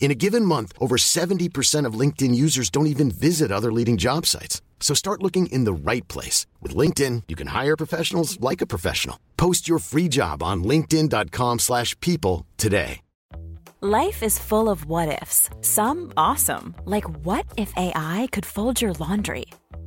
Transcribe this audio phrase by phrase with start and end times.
[0.00, 4.26] In a given month, over 70% of LinkedIn users don't even visit other leading job
[4.26, 4.60] sites.
[4.78, 6.46] So start looking in the right place.
[6.60, 9.18] With LinkedIn, you can hire professionals like a professional.
[9.38, 13.00] Post your free job on linkedin.com slash people today.
[13.80, 15.50] Life is full of what-ifs.
[15.60, 19.44] Some awesome, like what if AI could fold your laundry?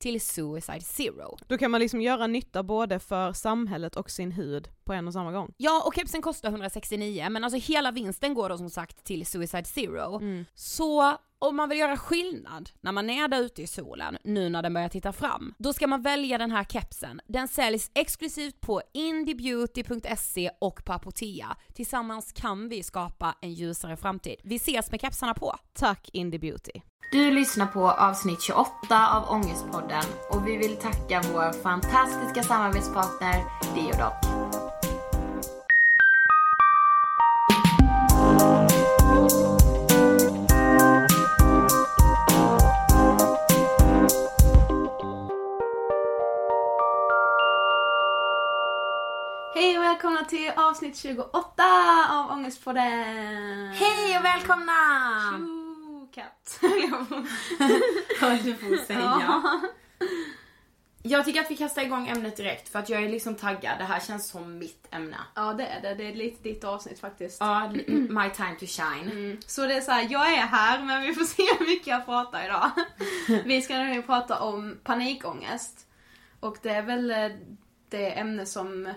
[0.00, 1.36] till Suicide Zero.
[1.46, 5.12] Då kan man liksom göra nytta både för samhället och sin hud på en och
[5.12, 5.54] samma gång.
[5.56, 9.64] Ja, och kepsen kostar 169 men alltså hela vinsten går då som sagt till Suicide
[9.64, 10.16] Zero.
[10.16, 10.44] Mm.
[10.54, 14.62] Så om man vill göra skillnad när man är där ute i solen, nu när
[14.62, 17.20] den börjar titta fram, då ska man välja den här kepsen.
[17.26, 21.56] Den säljs exklusivt på indiebeauty.se och på Apotea.
[21.74, 24.36] Tillsammans kan vi skapa en ljusare framtid.
[24.44, 25.56] Vi ses med kepsarna på!
[25.72, 26.80] Tack Indie Beauty.
[27.12, 34.49] Du lyssnar på avsnitt 28 av Ångestpodden och vi vill tacka vår fantastiska samarbetspartner Deodoc.
[50.00, 51.62] Välkomna till avsnitt 28
[52.10, 53.68] av Ångestpodden!
[53.72, 54.72] Hej och välkomna!
[55.30, 56.60] Tjo, katt.
[58.20, 59.00] Vad du får säga.
[59.00, 59.60] Ja.
[61.02, 63.78] Jag tycker att vi kastar igång ämnet direkt för att jag är liksom taggad.
[63.78, 65.16] Det här känns som mitt ämne.
[65.34, 67.40] ja det är det, det är lite ditt avsnitt faktiskt.
[67.40, 69.10] Ja, my time to shine.
[69.10, 69.38] Mm.
[69.46, 72.04] Så det är så här, jag är här men vi får se hur mycket jag
[72.04, 72.70] pratar idag.
[73.44, 75.86] vi ska nu prata om panikångest.
[76.40, 77.30] Och det är väl eh,
[77.88, 78.92] det ämne som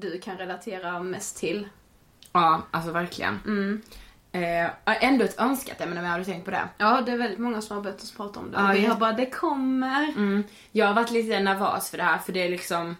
[0.00, 1.68] du kan relatera mest till.
[2.32, 3.38] Ja, alltså verkligen.
[3.46, 3.82] Mm.
[4.32, 4.70] Eh,
[5.04, 6.68] ändå ett önskat ämne, men har du tänkt på det?
[6.78, 8.56] Ja, det är väldigt många som har bett oss prata om det.
[8.60, 10.02] Ja, vi jag- har bara, det kommer.
[10.08, 10.44] Mm.
[10.72, 12.96] Jag har varit lite nervös för det här för det är liksom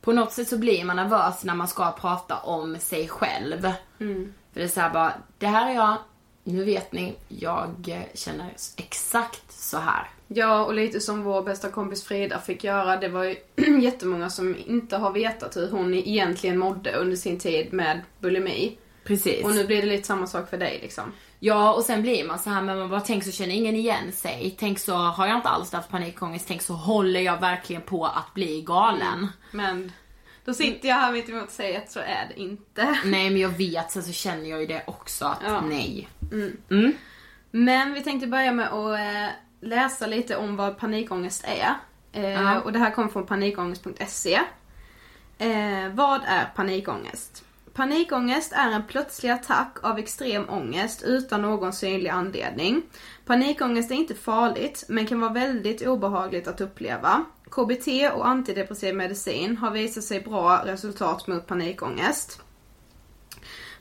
[0.00, 3.72] På något sätt så blir man nervös när man ska prata om sig själv.
[4.00, 4.34] Mm.
[4.52, 5.96] För det är såhär bara, det här är jag,
[6.44, 10.10] nu vet ni, jag känner exakt så här.
[10.28, 12.96] Ja, och lite som vår bästa kompis Frida fick göra.
[12.96, 13.36] Det var ju
[13.82, 18.78] jättemånga som inte har vetat hur hon egentligen mådde under sin tid med bulimi.
[19.04, 19.44] Precis.
[19.44, 21.12] Och nu blir det lite samma sak för dig liksom.
[21.40, 24.12] Ja, och sen blir man så här, men man bara tänk så känner ingen igen
[24.12, 24.56] sig.
[24.58, 26.48] Tänk så har jag inte alls haft panikångest.
[26.48, 29.28] Tänk så håller jag verkligen på att bli galen.
[29.50, 29.92] Men
[30.44, 32.98] då sitter jag här mitt emot och säger att så är det inte.
[33.04, 35.60] Nej men jag vet, sen så känner jag ju det också att Ja.
[35.60, 36.08] nej.
[37.50, 41.74] Men vi tänkte börja med att eh, läsa lite om vad panikångest är.
[42.12, 42.60] Eh, Ja.
[42.60, 44.40] Och det här kommer från panikångest.se.
[45.38, 47.44] Eh, vad är panikångest?
[47.74, 52.82] Panikångest är en plötslig attack av extrem ångest utan någon synlig anledning.
[53.26, 57.24] Panikångest är inte farligt, men kan vara väldigt obehagligt att uppleva.
[57.50, 62.40] KBT och antidepressiv medicin har visat sig bra resultat mot panikångest.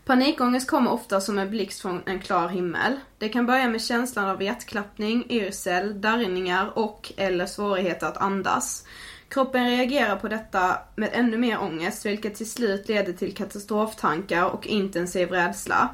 [0.06, 3.00] Panikångest kommer ofta som en blixt från en klar himmel.
[3.18, 8.86] Det kan börja med känslan av hjärtklappning, yrsel, darrningar och eller svårigheter att andas.
[9.30, 14.68] Kroppen reagerar på detta med ännu mer ångest vilket till slut leder till katastroftankar och
[14.68, 15.90] intensiv rädsla.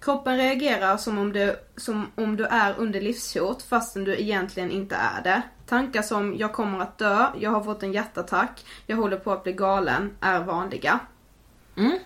[0.00, 4.96] Kroppen reagerar som om, du, som om du är under livshot fastän du egentligen inte
[4.96, 5.42] är det.
[5.66, 9.42] Tankar som “jag kommer att dö”, “jag har fått en hjärtattack”, “jag håller på att
[9.42, 11.00] bli galen” är vanliga.
[11.76, 11.98] Mm.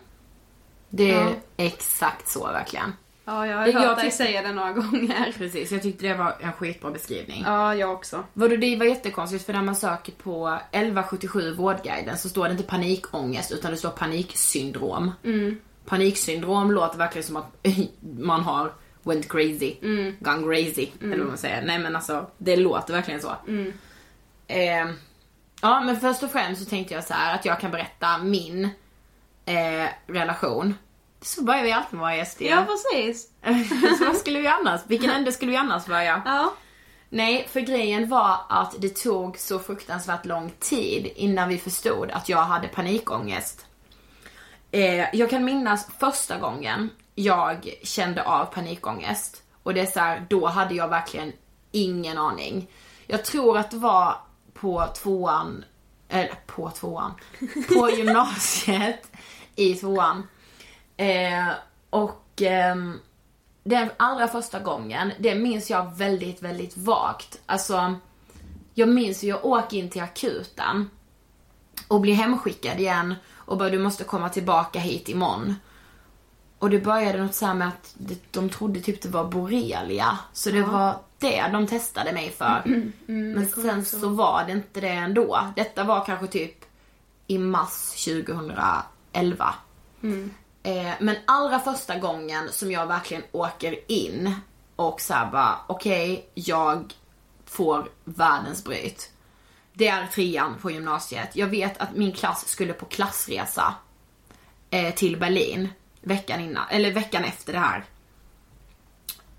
[0.90, 1.32] Det är Ja.
[1.56, 2.92] exakt så verkligen.
[3.24, 5.34] Ja, jag har Det- hört jag dig säga det några gånger.
[5.38, 7.42] Precis, jag tyckte det var en skitbra beskrivning.
[7.46, 8.24] Ja, jag också.
[8.32, 12.62] Vadå, det var jättekonstigt för när man söker på 1177 Vårdguiden så står det inte
[12.64, 15.12] panikångest utan det står paniksyndrom.
[15.86, 17.46] Paniksyndrom låter verkligen som att
[18.18, 18.72] man har
[19.02, 19.74] went crazy,
[20.20, 21.62] gone crazy eller vad man säger.
[21.66, 23.32] Nej men alltså det låter verkligen så.
[24.46, 24.86] Eh,
[25.62, 28.68] ja men först och främst så tänkte jag så här att jag kan berätta min
[29.56, 30.74] eh, relation.
[31.22, 32.44] Så börjar vi alltid med våra gäster.
[32.44, 33.28] Ja, precis.
[33.98, 36.22] så vad skulle vi annars, vilken ände skulle vi annars börja?
[36.24, 36.52] Ja.
[37.08, 42.28] Nej, för grejen var att det tog så fruktansvärt lång tid innan vi förstod att
[42.28, 43.66] jag hade panikångest.
[44.70, 49.42] Eh, jag kan minnas första gången jag kände av panikångest.
[49.62, 51.32] Och det är så här, då hade jag verkligen
[51.70, 52.70] ingen aning.
[53.06, 54.16] Jag tror att det var
[54.54, 55.64] på tvåan,
[56.08, 57.14] eller på tvåan,
[57.68, 59.09] på gymnasiet
[59.60, 60.28] i tvåan.
[60.96, 61.48] Eh,
[61.90, 62.98] och ehm,
[63.64, 67.40] den allra första gången, det minns jag väldigt, väldigt vagt.
[67.46, 67.94] Alltså,
[68.74, 70.90] jag minns hur jag åker in till akuten
[71.88, 75.54] och blir hemskickad igen och bara du måste komma tillbaka hit imorgon.
[76.58, 77.96] Och det började något så med att
[78.30, 80.18] de trodde typ det var borrelia.
[80.32, 82.62] Så det var det de testade mig för.
[83.06, 85.40] Men sen så var det inte det ändå.
[85.56, 86.64] Detta var kanske typ
[87.26, 87.92] i mars
[89.12, 89.54] 2011.
[90.62, 94.34] Eh, men allra första gången som jag verkligen åker in
[94.76, 96.94] och så här bara, okej, jag
[97.46, 99.10] får världens bryt.
[99.72, 101.36] Det är trean på gymnasiet.
[101.36, 103.74] Jag vet att min klass skulle på klassresa
[104.70, 105.68] eh, till Berlin
[106.00, 107.84] veckan innan, eller veckan efter det här.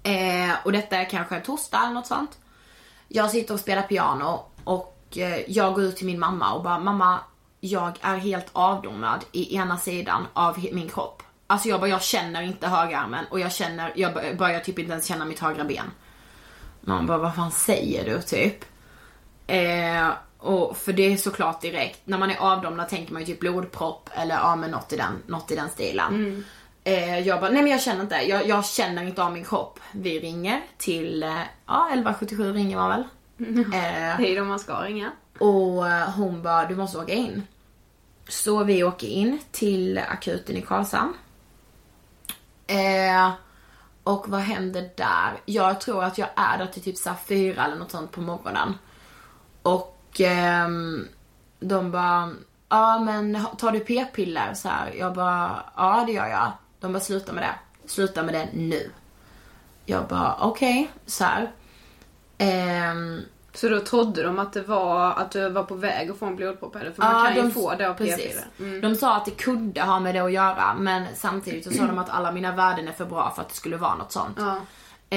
[0.04, 2.40] Eh, och detta är kanske en torsdag eller något sånt.
[3.08, 4.98] Jag sitter och spelar piano och
[5.48, 7.20] jag går ut till min mamma och bara mamma,
[7.62, 11.24] jag är helt avdomnad i ena sidan av min kropp.
[11.48, 14.92] Alltså jag bara, jag känner inte högerarmen och jag känner, jag bör- börjar typ inte
[14.92, 15.92] ens känna mitt högra ben.
[16.82, 18.66] Mamma bara, vad fan säger du typ?
[19.48, 23.40] Eh, och för det är såklart direkt, när man är avdomnad tänker man ju typ
[23.40, 26.44] blodpropp eller ja men något i den, något i den stilen.
[26.84, 29.80] Eh, jag bara, nej men jag känner inte, jag, jag känner inte av min kropp.
[29.92, 31.30] Vi ringer till, eh,
[31.68, 33.04] ja 1177 ringer man väl.
[33.74, 35.12] Eh, Det är de man ska ringa.
[35.40, 37.48] och eh, hon bara, du måste åka in.
[38.32, 41.14] Så vi åker in till akuten i Karlshamn.
[42.68, 43.32] Eh,
[44.04, 45.42] och vad händer där?
[45.46, 48.78] Jag tror att jag är där till typ så fyra eller något sånt på morgonen.
[49.62, 50.68] Och eh,
[51.60, 52.34] de bara,
[52.70, 54.94] ja men tar du p-piller så här?
[54.94, 56.52] Jag bara, ja det gör jag.
[56.80, 57.56] De bara, sluta med det.
[57.90, 58.92] Sluta med det nu.
[59.86, 61.52] Jag bara, okej, så här.
[62.38, 63.24] Eh,
[63.54, 66.36] så då trodde de att det var att du var på väg att få en
[66.36, 66.74] blodpropp?
[66.74, 68.38] För man Ja, kan ju de- få det av precis.
[68.60, 68.82] Mm.
[68.82, 71.98] De sa att det kunde ha med det att göra men samtidigt så sa de
[71.98, 74.38] att alla mina värden är för bra för att det skulle vara något sånt.
[74.40, 74.58] Ja.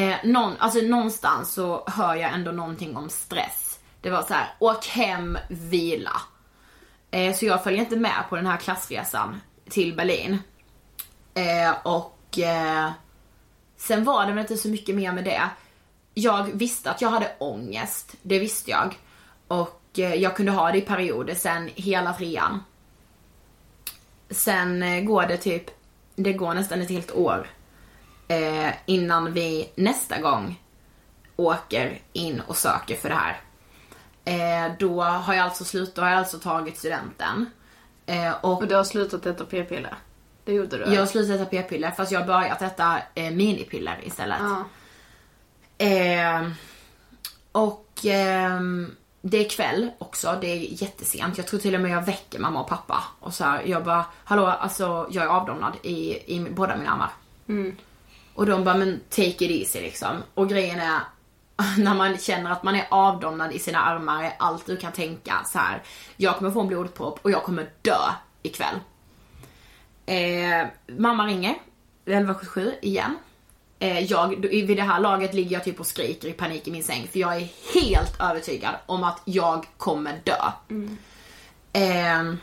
[0.00, 3.78] Eh, någon, alltså någonstans så hör jag ändå någonting om stress.
[4.00, 6.20] Det var så här: åk hem, vila.
[7.10, 10.38] Eh, så jag följer inte med på den här klassresan till Berlin.
[11.34, 12.90] Eh, och eh,
[13.76, 15.42] sen var det väl inte så mycket mer med det.
[16.14, 18.98] Jag visste att jag hade ångest, det visste jag.
[19.48, 22.64] Och eh, jag kunde ha det i perioder sen hela trean.
[24.30, 25.70] Sen eh, går det typ,
[26.16, 27.46] det går nästan ett helt år
[28.28, 30.60] eh, innan vi nästa gång
[31.36, 33.40] åker in och söker för det här.
[34.24, 37.50] Eh, då har jag alltså slut, då har jag alltså tagit studenten.
[38.06, 39.94] Eh, och Och du har slutat äta p-piller?
[40.44, 40.94] Det gjorde du?
[40.94, 44.38] Jag har slutat äta p-piller fast jag har börjat äta eh, minipiller istället.
[44.40, 44.64] Ja.
[45.78, 46.48] Eh,
[47.52, 51.38] och ehm, det är kväll också, det är jättesent.
[51.38, 53.04] Jag tror till och med jag väcker mamma och pappa.
[53.20, 57.10] Och så här, jag bara, hallå alltså jag är avdomnad i, i båda mina armar.
[58.34, 60.22] Och de bara, men take it easy liksom.
[60.34, 61.00] Och grejen är,
[61.78, 65.44] när man känner att man är avdomnad i sina armar är allt du kan tänka
[65.46, 65.82] så här.
[66.16, 67.98] jag kommer få en blodpropp och jag kommer dö
[68.42, 68.76] ikväll.
[70.06, 70.66] Eh,
[70.98, 73.16] mamma ringer, 1177 igen.
[73.78, 76.82] Eh, jag, vid det här laget ligger jag typ och skriker i panik i min
[76.82, 80.52] säng för jag är helt övertygad om att jag kommer dö.
[81.72, 82.34] Eh,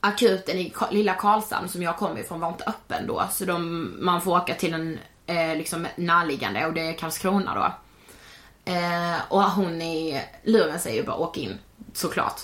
[0.00, 4.20] akuten i lilla Karlshamn som jag kommer ifrån var inte öppen då så de, man
[4.20, 7.72] får åka till en eh, liksom närliggande och det är Karlskrona då.
[8.72, 11.58] Eh, och hon i luren säger ju bara åk in,
[11.92, 12.40] såklart.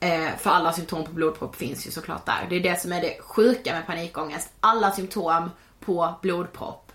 [0.00, 2.46] Eh, för alla symptom på blodpropp finns ju såklart där.
[2.50, 4.52] Det är det som är det sjuka med panikångest.
[4.60, 6.92] Alla symptom på blodpropp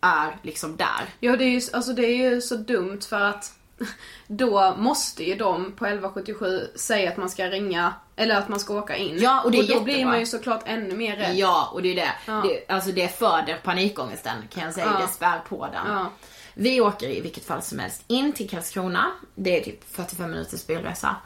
[0.00, 1.14] är liksom där.
[1.20, 3.54] Ja det är ju, alltså det är ju så dumt för att
[4.26, 8.74] då måste ju de på 1177 säga att man ska ringa, eller att man ska
[8.74, 9.18] åka in.
[9.18, 10.10] Ja, och det är då blir jättebra.
[10.10, 11.36] man ju såklart ännu mer rädd.
[11.36, 12.12] Ja, och det är det.
[12.26, 12.42] Ja.
[12.44, 14.90] det alltså det föder panikångesten kan jag säga.
[14.94, 15.00] Ja.
[15.00, 15.92] Det spär på den.
[15.94, 16.12] Ja.
[16.54, 19.06] Vi åker i vilket fall som helst in till Karlskrona.
[19.34, 21.16] Det är typ 45 minuters bilresa.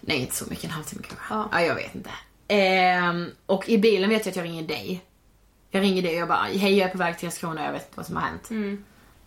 [0.00, 1.34] Nej, inte så mycket, en halvtimme kanske.
[1.34, 1.48] Ja.
[1.52, 2.10] Ja, jag vet inte.
[2.48, 5.04] Ehm, och i bilen vet jag att jag ringer dig.
[5.74, 7.82] Jag ringer dig och jag bara, hej jag är på väg till Karlskrona, jag vet
[7.82, 8.50] inte vad som har hänt.
[8.50, 8.84] Mm.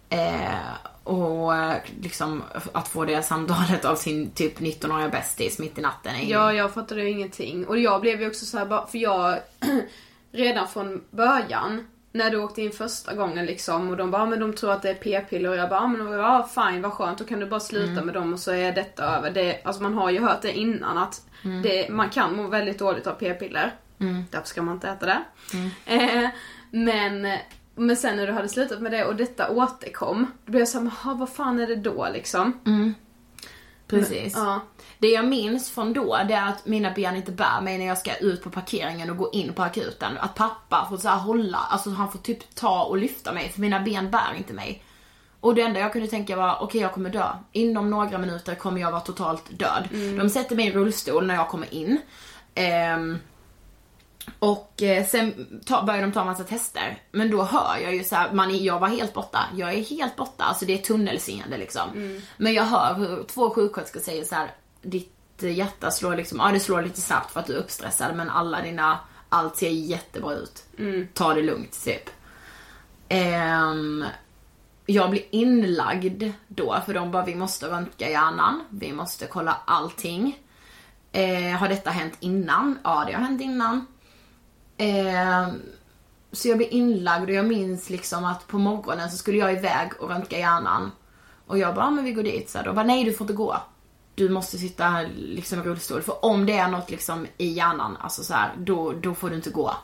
[0.10, 0.56] Eh,
[1.04, 1.54] och
[2.02, 6.54] liksom att få det samtalet av sin typ 19-åriga bästis mitt i natten är Ja,
[6.54, 7.66] jag fattade ju ingenting.
[7.68, 9.38] Och jag blev ju också så här, för jag
[10.32, 14.40] redan från början när du åkte in första gången liksom och de bara, "Ah, men
[14.40, 17.18] de tror att det är p-piller och jag bara, "Ah, men ja fine vad skönt,
[17.18, 19.32] då kan du bara sluta med dem och så är detta över.
[19.32, 21.22] Det, alltså man har ju hört det innan att
[21.64, 23.74] det, man kan må väldigt dåligt av p-piller.
[24.32, 25.24] Därför ska man inte äta det.
[25.86, 26.30] Eh,
[26.72, 27.38] men,
[27.76, 30.92] men sen när du hade slutat med det och detta återkom, då blev jag såhär,
[31.04, 32.60] "Jaha, vad fan är det då liksom?
[33.88, 34.34] Precis.
[34.36, 34.60] Ja.
[35.00, 37.98] Det jag minns från då, det är att mina ben inte bär mig när jag
[37.98, 40.18] ska ut på parkeringen och gå in på akuten.
[40.20, 43.62] Att pappa får så här hålla, alltså han får typ ta och lyfta mig för
[43.62, 44.84] mina ben bär inte mig.
[45.40, 47.28] Och det enda jag kunde tänka var, okej jag kommer dö.
[47.52, 49.88] Inom några minuter kommer jag vara totalt död.
[50.18, 52.02] De sätter mig i rullstol när jag kommer in.
[52.56, 53.18] Ehm,
[54.40, 57.04] och eh, sen ta, börjar de ta massa tester.
[57.12, 59.40] Men då hör jag ju så här, man är, jag var helt borta.
[59.56, 61.90] Jag är helt borta, alltså det är tunnelseende liksom.
[62.38, 64.52] Men jag hör hur två sjuksköterskor säger så här,
[64.82, 68.30] ditt hjärta slår liksom, ja det slår lite snabbt för att du är uppstressad men
[68.30, 70.64] alla dina, allt ser jättebra ut.
[71.14, 72.10] Ta det lugnt typ.
[73.10, 74.06] Ehm,
[74.86, 80.40] jag blir inlagd då för de bara vi måste röntga hjärnan, vi måste kolla allting.
[81.12, 82.80] Eh, har detta hänt innan?
[82.84, 83.86] Ja, det har hänt innan.
[84.78, 85.48] Eh,
[86.32, 89.92] så jag blev inlagd och jag minns liksom att på morgonen så skulle jag iväg
[90.00, 90.92] och röntga hjärnan.
[91.48, 92.50] Och jag bara, ja, men vi går dit.
[92.50, 93.58] Så här, de bara, nej du får inte gå.
[94.16, 96.02] Du måste sitta liksom i rullstol.
[96.02, 99.36] För om det är något liksom i hjärnan, alltså så här, då, då får du
[99.36, 99.76] inte gå.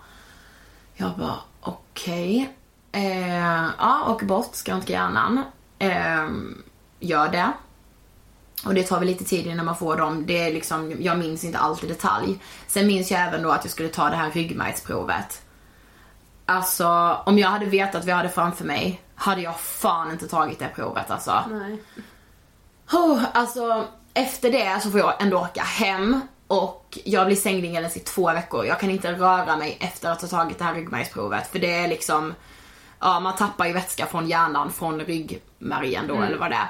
[0.93, 2.55] Jag bara, okej.
[2.91, 5.43] Eh, ja, åker bort, ska röntga hjärnan.
[5.79, 6.29] Eh,
[6.99, 7.53] gör det.
[8.65, 10.25] Och det tar väl lite tid innan man får dem.
[10.25, 12.39] Det är liksom, jag minns inte allt i detalj.
[12.67, 15.41] Sen minns jag även då att jag skulle ta det här ryggmärgsprovet.
[16.45, 16.87] Alltså,
[17.25, 20.69] om jag hade vetat vad jag hade framför mig hade jag fan inte tagit det
[20.75, 21.43] provet alltså.
[21.49, 21.77] Nej.
[22.91, 27.99] Oh, alltså, efter det så får jag ändå åka hem och jag blir sängliggandes i
[27.99, 28.65] två veckor.
[28.65, 31.87] Jag kan inte röra mig efter att ha tagit det här ryggmärgsprovet för det är
[31.87, 32.33] liksom,
[32.99, 36.69] ja man tappar ju vätska från hjärnan, från ryggmärgen då eller vad det är.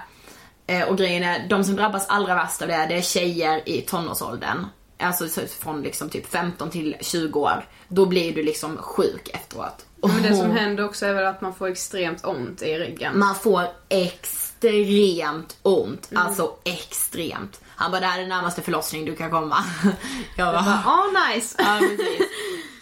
[0.71, 3.81] Eh, och grejen är, de som drabbas allra värst av det, det är tjejer i
[3.81, 4.65] tonårsåldern.
[4.99, 7.65] Alltså så från liksom typ 15 till 20 år.
[7.87, 9.85] Då blir du liksom sjuk efteråt.
[10.01, 13.19] Men det som Och- händer också är väl att man får extremt ont i ryggen.
[13.19, 16.11] man får extremt ont.
[16.11, 16.27] Mm.
[16.27, 17.61] Alltså extremt.
[17.67, 19.57] Han bara, det här är den närmaste förlossning du kan komma.
[20.37, 21.55] Jag bara, Bara, oh nice!
[21.63, 22.27] ja precis.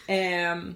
[0.08, 0.76] Ehm,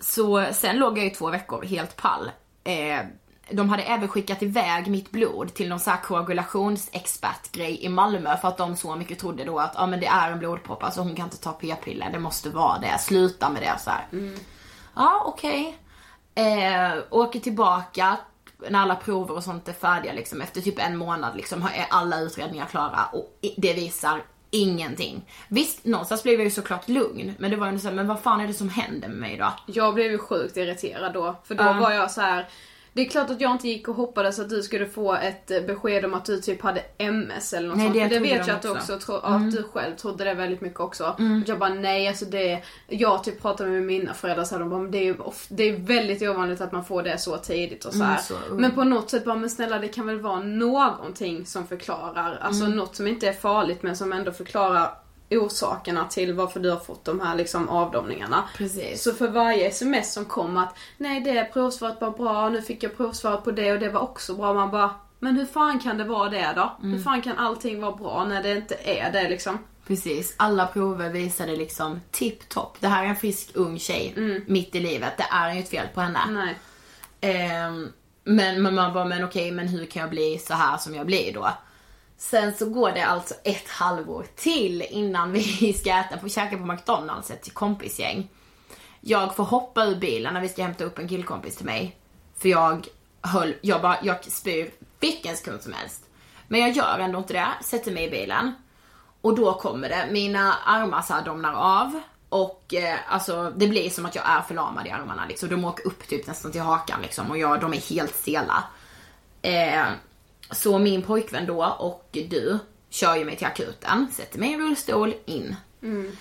[0.00, 2.30] så sen låg jag i två veckor helt pall.
[2.64, 3.06] Ehm,
[3.50, 8.48] de hade även skickat iväg mitt blod till någon sån här koagulationsexpertgrej i Malmö för
[8.48, 11.14] att de så mycket trodde då att ja men det är en blodpropp, alltså hon
[11.14, 14.06] kan inte ta p-piller, det måste vara det, sluta med det så här.
[14.94, 15.78] Ja okej.
[16.34, 18.16] Eh, åker tillbaka
[18.68, 22.20] när alla prover och sånt är färdiga liksom efter typ en månad liksom är alla
[22.20, 25.28] utredningar klara och det visar ingenting.
[25.48, 28.20] Visst, någonstans blev jag ju såklart lugn men det var ju så här, men vad
[28.20, 29.52] fan är det som händer med mig då?
[29.66, 31.36] Jag blev ju sjukt irriterad då.
[31.44, 31.72] För då Ja.
[31.72, 32.48] var jag så här.
[32.96, 35.60] Det är klart att jag inte gick och hoppades att du skulle få ett eh,
[35.60, 37.98] besked om att du typ hade MS eller något Nej, sånt.
[37.98, 38.92] det det vet jag att du också.
[38.92, 38.96] Mm.
[38.96, 41.16] också tro, att du själv trodde det väldigt mycket också.
[41.46, 44.82] Jag bara nej, alltså det, jag typ pratade med mina föräldrar så här, de bara,
[44.82, 45.16] det är
[45.48, 48.02] det är väldigt ovanligt att man får det så tidigt och så.
[48.02, 48.34] Mm, så.
[48.50, 52.64] Men på något sätt bara, men snälla det kan väl vara någonting som förklarar, alltså
[52.64, 52.76] Mm.
[52.76, 54.90] något som inte är farligt men som ändå förklarar
[55.30, 58.44] orsakerna till varför du har fått de här liksom avdomningarna.
[58.56, 59.02] Precis.
[59.02, 62.96] Så för varje sms som kom att nej det provsvaret var bra, nu fick jag
[62.96, 64.54] provsvaret på det och det var också bra.
[64.54, 66.76] Man bara, men hur fan kan det vara det då?
[66.82, 66.92] Mm.
[66.92, 69.58] Hur fan kan allting vara bra när det inte är det liksom?
[69.86, 72.76] Precis, alla prover visade liksom tipptopp.
[72.80, 74.14] Det här är en frisk ung tjej
[74.46, 75.12] mitt i livet.
[75.16, 76.54] Det är inget fel på henne.
[77.20, 77.92] Ehm,
[78.24, 81.06] men, men man bara, men okej, men hur kan jag bli så här som jag
[81.06, 81.48] blir då?
[82.16, 86.66] Sen så går det alltså ett halvår till innan vi ska äta på käka på
[86.66, 88.28] McDonalds, ett kompisgäng.
[89.00, 91.96] Jag får hoppa ur bilen när vi ska hämta upp en killkompis till mig.
[92.36, 92.88] För jag
[93.22, 96.04] höll, jag bara, jag spyr vilken sekund som helst.
[96.48, 98.52] Men jag gör ändå inte det, sätter mig i bilen.
[99.20, 102.00] Och då kommer det, mina armar så här domnar av.
[102.28, 105.48] Och eh, alltså det blir som att jag är förlamad i armarna liksom.
[105.48, 108.64] De åker upp typ nästan till hakan liksom och jag, de är helt stela.
[109.42, 109.84] Eh,
[110.50, 112.58] så min pojkvän då och du
[112.90, 115.56] kör ju mig till akuten, sätter mig i en rullstol, in.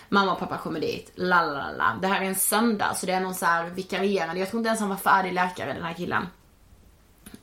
[0.09, 1.97] Mamma och pappa kommer dit, la la la.
[2.01, 4.67] Det här är en söndag så det är någon så här vikarierande, jag tror inte
[4.67, 6.27] ens han var färdig läkare den här killen.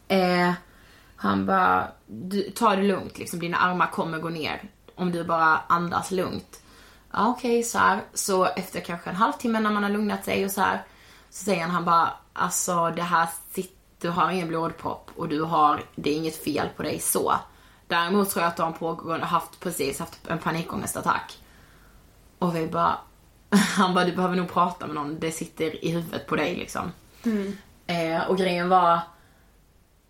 [0.08, 0.52] Eh,
[1.16, 4.62] han bara, du, ta det lugnt liksom, dina armar kommer gå ner.
[4.94, 6.62] Om du bara andas lugnt.
[7.12, 8.00] Ja okej, så här.
[8.14, 10.82] Så efter kanske en halvtimme när man har lugnat sig och så här.
[11.30, 15.42] Så säger han, han bara, alltså det här sitter, du har ingen blodpropp och du
[15.42, 17.34] har, det är inget fel på dig så.
[17.86, 21.38] Däremot tror jag att du har en pågående, haft precis haft en panikångestattack.
[22.38, 22.98] Och vi bara,
[23.76, 26.92] han bara du behöver nog prata med någon, det sitter i huvudet på dig liksom.
[27.86, 28.98] Eh, och grejen var,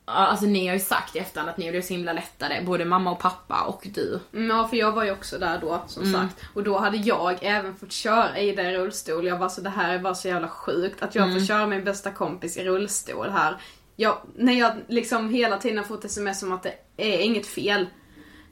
[0.04, 3.10] alltså ni har ju sagt i efterhand att ni blev så himla lättade, både mamma
[3.10, 4.20] och pappa och du.
[4.34, 6.20] Mm, Ja för jag var ju också där då som Mm.
[6.20, 6.42] sagt.
[6.54, 9.26] Och då hade jag även fått köra i den rullstol.
[9.26, 11.38] Jag var så det här är bara så jävla sjukt att jag Mm.
[11.40, 13.56] får köra min bästa kompis i rullstol här.
[14.00, 17.86] Jag, när jag liksom hela tiden fått sms om att det är inget fel.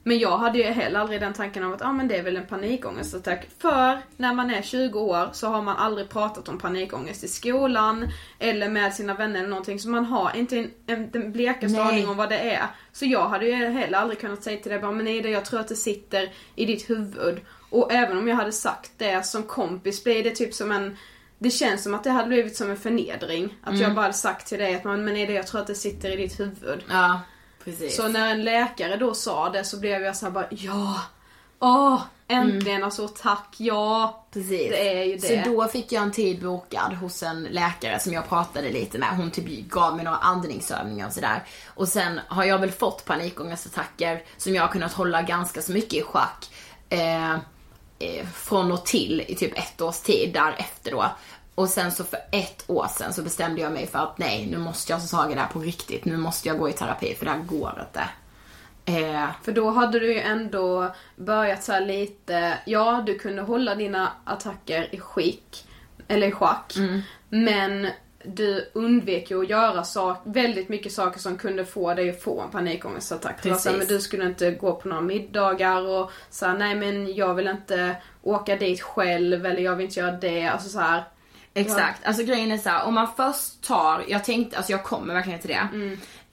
[0.03, 2.37] Men jag hade ju heller aldrig den tanken av att ah, men det är väl
[2.37, 3.47] en panikångestattack.
[3.57, 8.07] För när man är 20 år så har man aldrig pratat om panikångest i skolan
[8.39, 9.79] eller med sina vänner eller någonting.
[9.79, 12.67] Så man har inte en, en, den blekaste aning om vad det är.
[12.91, 15.59] Så jag hade ju heller aldrig kunnat säga till dig bara, men det jag tror
[15.59, 17.39] att det sitter i ditt huvud.
[17.69, 20.97] Och även om jag hade sagt det som kompis blir det typ som en
[21.39, 23.57] det känns som att det hade blivit som en förnedring.
[23.63, 25.75] Att jag bara hade sagt till dig att men nej det jag tror att det
[25.75, 26.83] sitter i ditt huvud.
[26.89, 27.21] Ja,
[27.63, 27.95] precis.
[27.95, 31.01] Så när en läkare då sa det så blev jag så här bara ja,
[31.59, 34.25] åh, äntligen alltså tack, ja.
[34.33, 34.69] Precis.
[34.69, 35.43] Det är ju det.
[35.43, 39.17] Så då fick jag en tid bokad hos en läkare som jag pratade lite med.
[39.17, 41.43] Hon typ gav mig några andningsövningar och sådär.
[41.67, 45.93] Och sen har jag väl fått panikångestattacker som jag har kunnat hålla ganska så mycket
[45.93, 46.49] i schack.
[46.89, 47.37] Eh,
[48.33, 51.05] från och till i typ ett års tid därefter då.
[51.55, 54.57] Och sen så för ett år sedan så bestämde jag mig för att nej, nu
[54.57, 56.05] måste jag ta tag i det här på riktigt.
[56.05, 58.09] Nu måste jag gå i terapi för det här går inte.
[58.85, 63.75] Eh, För då hade du ju ändå börjat så här lite, ja du kunde hålla
[63.75, 65.65] dina attacker i skick,
[66.07, 66.73] eller i schack.
[67.29, 67.87] Men
[68.35, 72.41] du undvek ju att göra sak, väldigt mycket saker som kunde få dig att få
[72.41, 73.41] en panikångestattack.
[73.41, 73.71] Precis.
[73.77, 77.95] men du skulle inte gå på några middagar och så nej men jag vill inte
[78.21, 80.47] åka dit själv eller jag vill inte göra det.
[80.47, 81.03] Alltså så här.
[81.53, 85.13] Exakt, alltså grejen är så här, om man först tar, jag tänkte, alltså jag kommer
[85.13, 85.67] verkligen till det.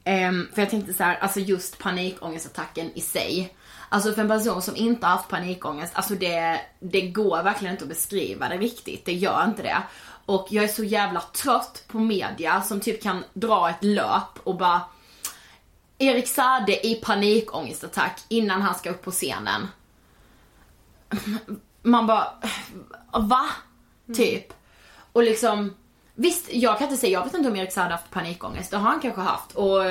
[0.05, 3.55] Ehm, för jag tänkte så här, alltså just panikångestattacken i sig.
[3.89, 7.85] Alltså för en person som inte har haft panikångest, alltså det, det går verkligen inte
[7.85, 9.05] att beskriva det riktigt.
[9.05, 9.83] Det gör inte det.
[10.27, 14.57] Och jag är så jävla trött på media som typ kan dra ett löp och
[14.57, 14.81] bara
[15.99, 19.69] Erik Sade i panikångestattack innan han ska upp på scenen.
[21.83, 22.33] Man bara,
[23.13, 23.47] va?
[24.15, 24.53] Typ.
[25.13, 25.75] Och liksom,
[26.15, 28.91] visst jag kan inte säga, jag vet inte om Erik Saade haft panikångest, det har
[28.91, 29.53] han kanske haft.
[29.53, 29.85] Och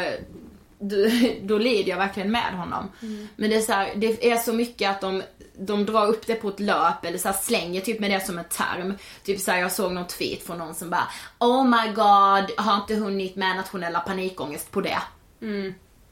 [0.90, 0.96] då,
[1.42, 2.92] då lider jag verkligen med honom.
[3.36, 5.24] Men det är så här, det är så mycket att de,
[5.58, 8.38] de drar upp det på ett löp eller så här slänger typ med det som
[8.38, 8.94] en term.
[9.24, 11.08] Typ så här, jag såg någon tweet från någon som bara
[11.40, 15.02] Oh my god, har inte hunnit med nationella panikångest på det.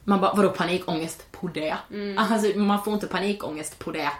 [0.04, 1.76] Man bara, vadå panikångest på det?
[2.18, 4.10] Alltså man får inte panikångest på det.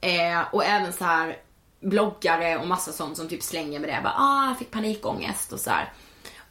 [0.00, 1.36] Eh, och även så här
[1.80, 4.00] bloggare och massa sånt som typ slänger med det.
[4.02, 5.92] Bara, ah, jag fick panikångest och så här.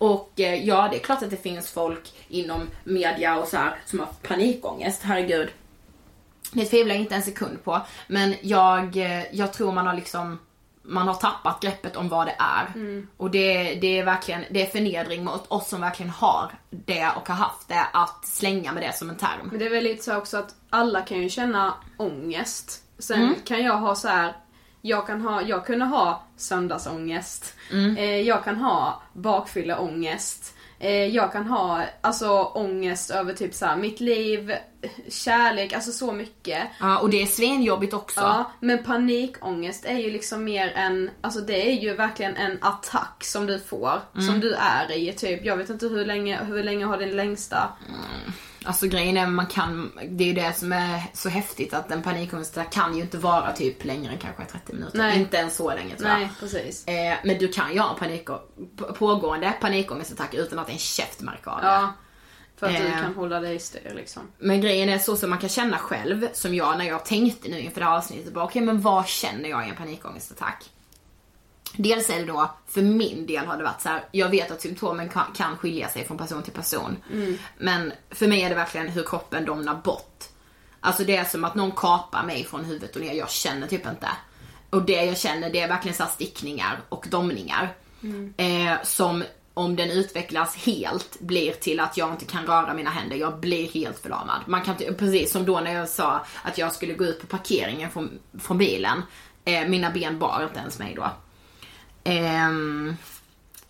[0.04, 3.76] Och eh, ja, det är klart att det finns folk inom media och så här
[3.86, 5.50] som har panikångest, herregud.
[6.52, 7.82] Det tvivlar jag inte en sekund på.
[8.08, 10.40] Men jag, eh, jag tror man har liksom
[10.86, 12.66] man har tappat greppet om vad det är.
[13.18, 17.28] Och det, det är verkligen, det är förnedring mot oss som verkligen har det och
[17.28, 19.48] har haft det, att slänga med det som en term.
[19.50, 22.84] Men det är väl lite så också att alla kan ju känna ångest.
[23.00, 23.36] Sen Mm.
[23.46, 24.34] kan jag ha så här.
[24.86, 27.54] Jag kan ha, jag kunde ha söndagsångest.
[27.72, 27.98] Mm.
[27.98, 30.54] Eh, jag kan ha bakfylleångest.
[30.80, 34.54] Eh, jag kan ha alltså ångest över typ så här, mitt liv,
[35.10, 36.64] kärlek, alltså så mycket.
[36.80, 38.20] Ja, och det är svinjobbigt också.
[38.20, 43.24] Ja, men panikångest är ju liksom mer en, alltså det är ju verkligen en attack
[43.24, 44.28] som du får, Mm.
[44.28, 47.70] som du är i typ, jag vet inte hur länge, hur länge har din längsta?
[48.66, 52.04] Alltså grejen är man kan, det är ju det som är så häftigt att en
[52.04, 54.98] panikångestattack kan ju inte vara typ längre än kanske 30 minuter.
[54.98, 55.20] Nej.
[55.20, 56.20] Inte ens så länge tror jag.
[56.20, 56.88] Nej, precis.
[56.88, 58.28] Eh, men du kan ju ha en panik,
[59.00, 61.68] pågående panikångestattack utan att en käft märker av det.
[61.68, 61.94] Ja.
[62.58, 63.02] För att du Eh.
[63.02, 64.22] kan hålla dig i styr liksom.
[64.40, 67.60] Men grejen är så som man kan känna själv, som jag när jag tänkte nu
[67.60, 70.70] inför det här avsnittet, bara okej men vad känner jag i en panikångestattack?
[71.78, 74.62] Dels är det då, för min del har det varit så här, jag vet att
[74.62, 76.98] symptomen kan, kan skilja sig från person till person.
[77.58, 80.24] Men för mig är det verkligen hur kroppen domnar bort.
[80.80, 83.88] Alltså det är som att någon kapar mig från huvudet och ner, jag känner typ
[83.88, 84.08] inte.
[84.70, 87.74] Och det jag känner det är verkligen så stickningar och domningar.
[88.38, 93.16] Eh, som om den utvecklas helt blir till att jag inte kan röra mina händer,
[93.16, 94.42] jag blir helt förlamad.
[94.46, 97.28] Man kan inte- precis som då när jag sa att jag skulle gå ut på
[97.28, 99.02] parkeringen från, från bilen.
[99.46, 101.10] Eh, mina ben bar inte ens mig då.
[102.04, 102.96] Ehm,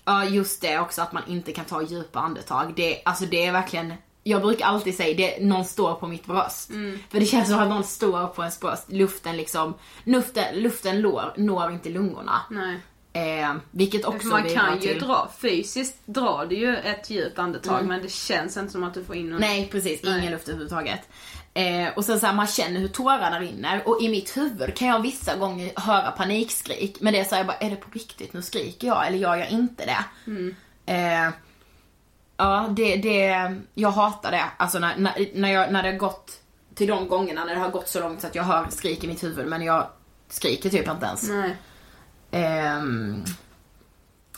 [0.05, 2.73] ja just det också att man inte kan ta djupa andetag.
[2.75, 3.93] Det, alltså det är verkligen,
[4.23, 6.71] jag brukar alltid säga det, någon står på mitt bröst.
[7.09, 8.91] För det känns som att någon står på ens bröst.
[8.91, 12.41] Luften liksom, luften, luften når, når inte lungorna.
[12.49, 12.79] Nej.
[13.15, 14.99] Eh, vilket också man kan ju till...
[14.99, 19.03] dra, fysiskt drar du ju ett djupt andetag men det känns inte som att du
[19.03, 19.41] får in någon...
[19.41, 20.29] Nej precis, ingen Nej.
[20.29, 21.01] luft överhuvudtaget.
[21.53, 24.87] Eh, och sen så här, man känner hur tårarna rinner och i mitt huvud kan
[24.87, 26.97] jag vissa gånger höra panikskrik.
[27.01, 28.33] Men det är så här, jag bara, är det på riktigt?
[28.33, 30.05] Nu skriker jag eller gör jag inte det?
[30.85, 31.29] Eh,
[32.37, 34.43] ja, det, det, jag hatar det.
[34.57, 36.39] Alltså när, när, när, jag, när det har gått
[36.75, 39.07] till de gångerna när det har gått så långt så att jag hör skrik i
[39.07, 39.87] mitt huvud men jag
[40.29, 41.29] skriker typ inte ens.
[42.31, 43.23] Ehm,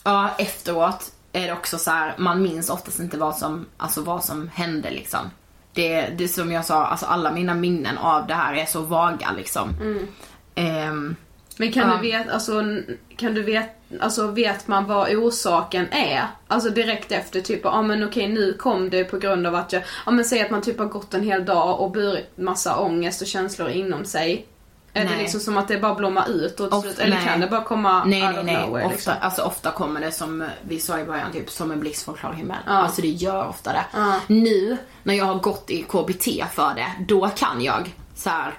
[0.04, 4.24] ja, efteråt är det också så här, man minns oftast inte vad som, alltså vad
[4.24, 5.30] som hände liksom.
[5.76, 9.32] Det, det som jag sa, alltså alla mina minnen av det här är så vaga
[9.38, 9.70] liksom.
[10.56, 11.16] Ehm,
[11.58, 11.96] Men kan Ja.
[11.96, 12.64] du veta, alltså,
[13.18, 13.70] kan du veta,
[14.02, 16.24] alltså vet man vad orsaken är?
[16.48, 19.84] Alltså direkt efter typ, ja men okej nu kom det på grund av att jag,
[20.06, 23.22] ja men säg att man typ har gått en hel dag och burit massa ångest
[23.22, 24.46] och känslor inom sig.
[24.96, 27.26] Är det liksom som att det bara blommar ut och Ofta- eller nej.
[27.26, 29.14] kan det bara komma nej out nej of nej, nowhere ofta, liksom?
[29.22, 32.34] alltså, ofta kommer det som vi sa i början, typ som en blixt från klar
[32.34, 32.58] himmel.
[32.66, 32.72] Ja.
[32.72, 33.86] Alltså det gör ofta det.
[33.94, 34.20] Ja.
[34.28, 38.54] Nu när jag har gått i KBT för det, då kan jag så här,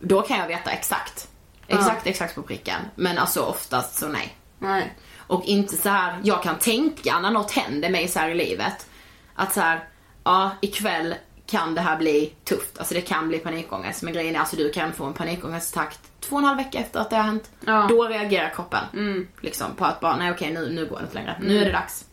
[0.00, 1.28] då kan jag veta exakt.
[1.66, 2.80] Exakt, exakt på pricken.
[2.94, 4.36] Men alltså oftast så nej.
[4.58, 4.94] Nej.
[5.16, 8.86] Och inte så här, jag kan tänka när något händer mig så i livet.
[9.34, 9.84] Att så här,
[10.24, 11.14] ja ikväll
[11.50, 12.78] kan det här bli tufft.
[12.78, 14.02] Alltså det kan bli panikångest.
[14.02, 17.00] Men grejen är alltså du kan få en panikångestattack två och en halv vecka efter
[17.00, 17.50] att det har hänt.
[17.66, 17.86] Ja.
[17.88, 19.26] Då reagerar kroppen.
[19.40, 21.36] Liksom på att bara, nej okej nu, nu går det inte längre.
[21.42, 22.04] Nu är det dags.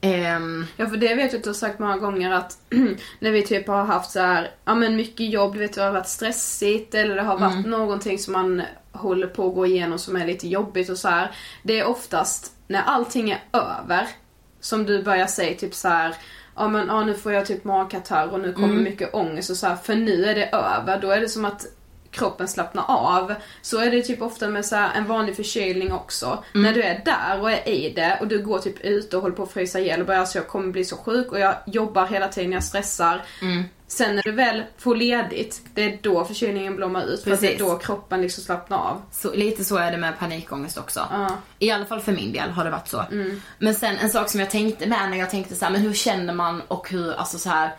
[0.00, 2.58] Ehm, Ja för det vet jag att du har sagt många gånger att
[3.18, 5.92] när vi typ har haft så här, ja men mycket jobb, du vet det har
[5.92, 10.16] varit stressigt eller det har varit någonting som man håller på att gå igenom som
[10.16, 11.30] är lite jobbigt och så här.
[11.62, 14.08] Det är oftast när allting är över
[14.60, 16.14] som du börjar säga typ så här.
[16.58, 19.66] Ja men ja, nu får jag typ magkatarr och nu kommer mycket ångest och så
[19.66, 21.00] här, för nu är det över.
[21.00, 21.66] Då är det som att
[22.10, 23.34] kroppen slappnar av.
[23.62, 26.44] Så är det typ ofta med så en vanlig förkylning också.
[26.54, 29.36] När du är där och är i det och du går typ ut och håller
[29.36, 32.06] på att frysa ihjäl och bara alltså jag kommer bli så sjuk och jag jobbar
[32.06, 33.22] hela tiden, jag stressar.
[33.88, 37.24] Sen när du väl får ledigt, det är då förkylningen blommar ut.
[37.24, 37.66] För att det är Precis.
[37.66, 39.02] då kroppen liksom slappnar av.
[39.12, 41.06] så, lite så är det med panikångest också.
[41.10, 41.28] Ja.
[41.58, 43.04] I alla fall för min del har det varit så.
[43.58, 45.94] Men sen en sak som jag tänkte med när jag tänkte så här, men hur
[45.94, 47.70] känner man och hur, alltså så här.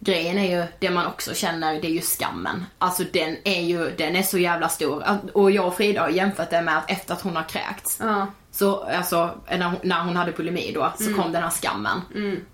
[0.00, 2.64] Grejen är ju, det man också känner, det är ju skammen.
[2.78, 5.04] Alltså den är ju, den är så jävla stor.
[5.32, 7.98] Och jag och Frida har jämfört det med att efter att hon har kräkts.
[8.00, 8.26] Ja.
[8.58, 12.00] Så alltså, när hon, när hon hade bulimi då, så kom den här skammen.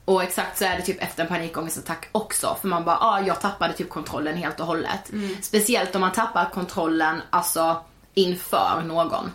[0.05, 2.57] Och exakt så är det typ efter en panikångestattack också.
[2.61, 5.11] För man bara, ah, jag tappade typ kontrollen helt och hållet.
[5.43, 7.77] Speciellt om man tappar kontrollen, alltså
[8.15, 9.31] inför någon.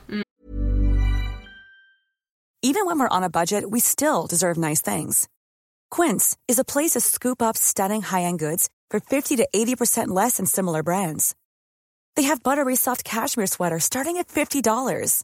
[2.62, 5.28] Even when we're on a budget, we still deserve nice things.
[5.96, 10.38] Quince is a place to scoop up stunning high-end goods for 50 to 80% less
[10.38, 11.36] than similar brands.
[12.16, 15.24] They have buttery soft cashmere sweaters starting at $50,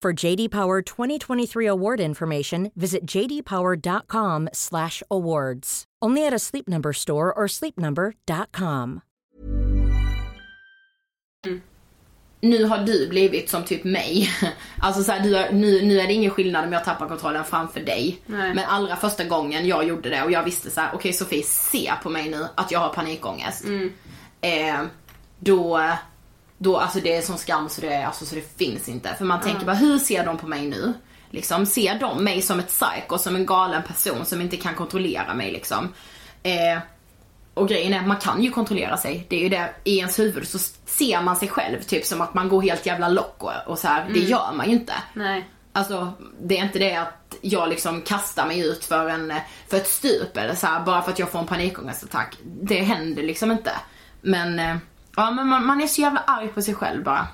[0.00, 5.84] For JD Power 2023 award information, visit jdpower.com/awards.
[6.00, 9.00] Only at a Sleep Number store or sleepnumber.com.
[12.40, 14.30] nu har du blivit som typ mig.
[14.78, 17.44] Alltså så här, du har, nu, nu är det ingen skillnad om jag tappar kontrollen
[17.44, 18.20] framför dig.
[18.26, 18.54] Nej.
[18.54, 21.92] Men allra första gången jag gjorde det och jag visste så här: okej Sofie se
[22.02, 23.64] på mig nu att jag har panikångest.
[24.40, 24.80] Eh,
[25.38, 25.80] då,
[26.58, 29.14] då, alltså det är sån skam så det, alltså, så det finns inte.
[29.14, 30.94] För man tänker bara, hur ser de på mig nu?
[31.30, 35.34] Liksom, ser de mig som ett psycho, som en galen person som inte kan kontrollera
[35.34, 35.92] mig liksom?
[36.42, 36.78] Eh,
[37.54, 39.26] och grejen är att man kan ju kontrollera sig.
[39.28, 42.34] Det är ju det, i ens huvud så ser man sig själv typ som att
[42.34, 44.10] man går helt jävla lock och, och så här.
[44.14, 44.94] det gör man ju inte.
[45.14, 45.48] Nej.
[45.72, 49.32] Alltså det är inte det att jag liksom kastar mig ut för, en,
[49.68, 52.36] för ett stup eller så här, bara för att jag får en panikångestattack.
[52.42, 53.72] Det händer liksom inte.
[54.20, 54.76] Men, eh,
[55.18, 57.26] ja men man, man är så jävla arg på sig själv bara.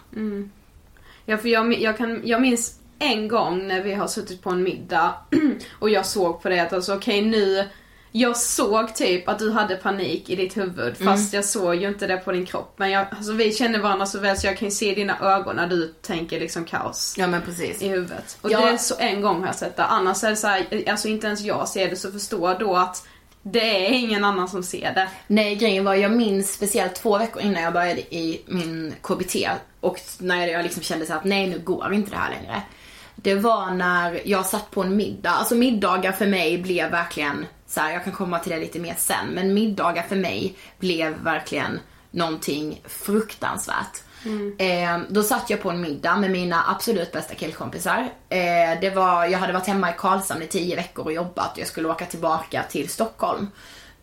[1.24, 4.62] Ja, för jag, jag, kan, jag minns en gång när vi har suttit på en
[4.62, 5.14] middag
[5.78, 7.68] och jag såg på det att alltså okej nu
[8.16, 12.06] jag såg typ att du hade panik i ditt huvud fast jag såg ju inte
[12.06, 12.74] det på din kropp.
[12.76, 15.18] Men jag, alltså vi känner varandra så väl så jag kan ju se i dina
[15.20, 17.82] ögon när du tänker liksom kaos Ja men precis.
[17.82, 18.38] i huvudet.
[18.40, 18.60] Och Ja.
[18.60, 19.84] det är så en gång har jag sett det.
[19.84, 23.06] Annars är det så här, alltså inte ens jag ser det så förstår då att
[23.46, 25.09] det är ingen annan som ser det.
[25.26, 29.37] Nej grejen var, jag minns speciellt två veckor innan jag började i min KBT
[29.80, 32.62] och när jag liksom kände så att nej nu går inte det här längre.
[33.16, 37.80] Det var när jag satt på en middag, alltså middagar för mig blev verkligen så
[37.80, 41.80] här, jag kan komma till det lite mer sen, men middagar för mig blev verkligen
[42.11, 44.02] någonting fruktansvärt.
[44.24, 44.54] Mm.
[44.58, 48.08] Eh, då satt jag på en middag med mina absolut bästa killkompisar.
[48.28, 51.58] Eh, det var, jag hade varit hemma i Karlshamn i tio veckor och jobbat och
[51.58, 53.50] jag skulle åka tillbaka till Stockholm.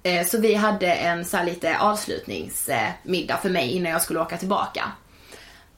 [0.04, 4.38] Eh, så vi hade en så här lite avslutningsmiddag för mig innan jag skulle åka
[4.38, 4.92] tillbaka.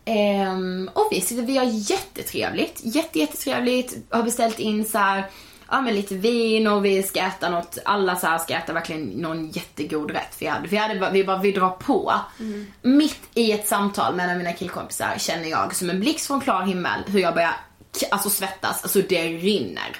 [0.05, 5.23] Ehm, och vi sitter, vi har jättetrevligt, jätte, jättetrevligt, har beställt in så här,
[5.69, 9.05] ja men lite vin och vi ska äta något, alla så här ska äta verkligen
[9.05, 10.35] någon jättegod rätt.
[10.39, 12.13] Vi hade, vi hade vi bara, vi drar på.
[12.81, 16.41] Mitt i ett samtal med en av mina killkompisar känner jag som en blixt från
[16.41, 17.55] klar himmel hur jag börjar
[18.11, 19.97] alltså svettas, alltså det rinner.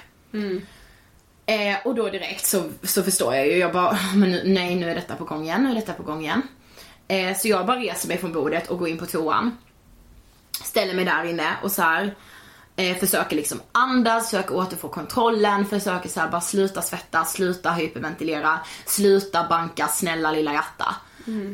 [1.46, 4.90] Eh, och då direkt så, så förstår jag ju, jag bara, men nu, nej nu
[4.90, 6.42] är detta på gång igen, nu är detta på gång igen.
[7.08, 9.58] Eh, så jag bara reser mig från bordet och går in på toan.
[10.64, 12.14] Ställer mig där inne och så här.
[12.76, 19.46] Eh, försöker liksom andas, försöker återfå kontrollen, försöker så bara sluta svettas, sluta hyperventilera, sluta
[19.48, 20.94] banka snälla lilla hjärta.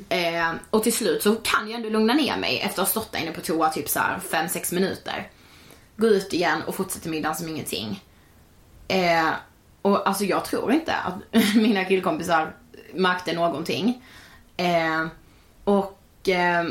[0.08, 3.12] Eh, och till slut så kan jag ändå lugna ner mig efter att ha stått
[3.12, 5.30] där inne på toa typ så här 5-6 minuter.
[5.96, 8.04] Gå ut igen och fortsätter middagen som ingenting.
[8.88, 9.28] Eh,
[9.82, 11.14] och alltså jag tror inte att
[11.54, 12.54] mina killkompisar
[12.94, 14.04] märkte någonting.
[14.56, 15.06] Eh,
[15.64, 16.64] och eh,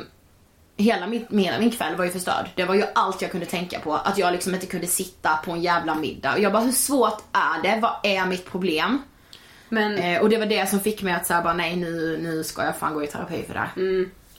[0.80, 2.50] hela, min, hela min kväll var ju förstörd.
[2.56, 3.94] Det var ju allt jag kunde tänka på.
[3.94, 6.34] Att jag liksom inte kunde sitta på en jävla middag.
[6.34, 7.80] Och jag bara, hur svårt är det?
[7.82, 9.02] Vad är mitt problem?
[9.70, 12.44] Men Eh, och det var det som fick mig att säga bara nej nu, nu
[12.44, 13.72] ska jag fan gå i terapi för det här.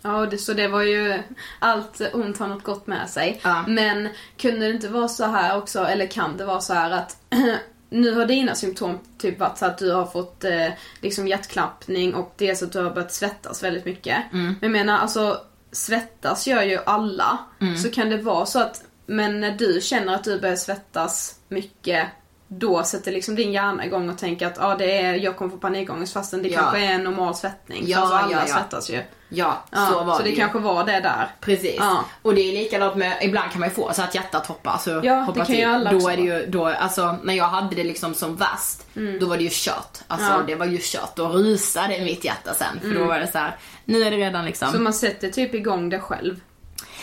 [0.02, 1.22] Ja, och det, så det var ju
[1.58, 3.40] allt ont har något gott med sig.
[3.42, 3.64] Ja.
[3.68, 7.16] Men kunde det inte vara så här också, eller kan det vara så här att
[7.90, 10.68] nu har dina symptom typ varit så att du har fått eh,
[11.00, 14.18] liksom hjärtklappning och dels att du har börjat svettas väldigt mycket.
[14.30, 15.40] Men jag menar alltså
[15.72, 17.38] svettas gör ju alla.
[17.76, 22.08] Så kan det vara så att, men när du känner att du börjar svettas mycket
[22.52, 25.56] då sätter liksom din hjärna igång och tänker att ah, det är, jag kommer få
[25.56, 26.60] panikångest fastän det Ja.
[26.60, 27.82] kanske är en normal svettning.
[27.86, 28.54] Ja, alltså alla ja, ja.
[28.54, 29.02] svettas ju.
[29.28, 30.36] Ja, Ja, så var så det det ju.
[30.36, 31.28] kanske var det där.
[31.40, 31.76] Precis.
[31.78, 32.04] Ja.
[32.22, 34.70] Och det är likadant med, ibland kan man ju få så att hjärtat hoppar.
[34.70, 35.66] Alltså, Ja, hoppar till.
[35.66, 38.86] alla Då också är det ju, då, alltså när jag hade det liksom som värst,
[39.20, 39.98] då var det ju kört.
[40.06, 40.42] Alltså Ja.
[40.46, 41.16] det var ju kört.
[41.16, 42.80] Då rusade mitt hjärta sen.
[42.80, 44.72] För då var det så här, nu är det redan liksom.
[44.72, 46.40] Så man sätter typ igång det själv.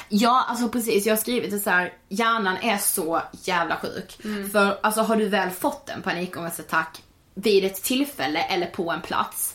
[0.10, 1.06] Ja, alltså precis.
[1.06, 1.94] Jag har skrivit det så här.
[2.10, 4.18] hjärnan är så jävla sjuk.
[4.52, 9.54] För alltså har du väl fått en panikångestattack vid ett tillfälle eller på en plats,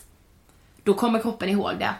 [0.83, 1.93] då kommer kroppen ihåg det.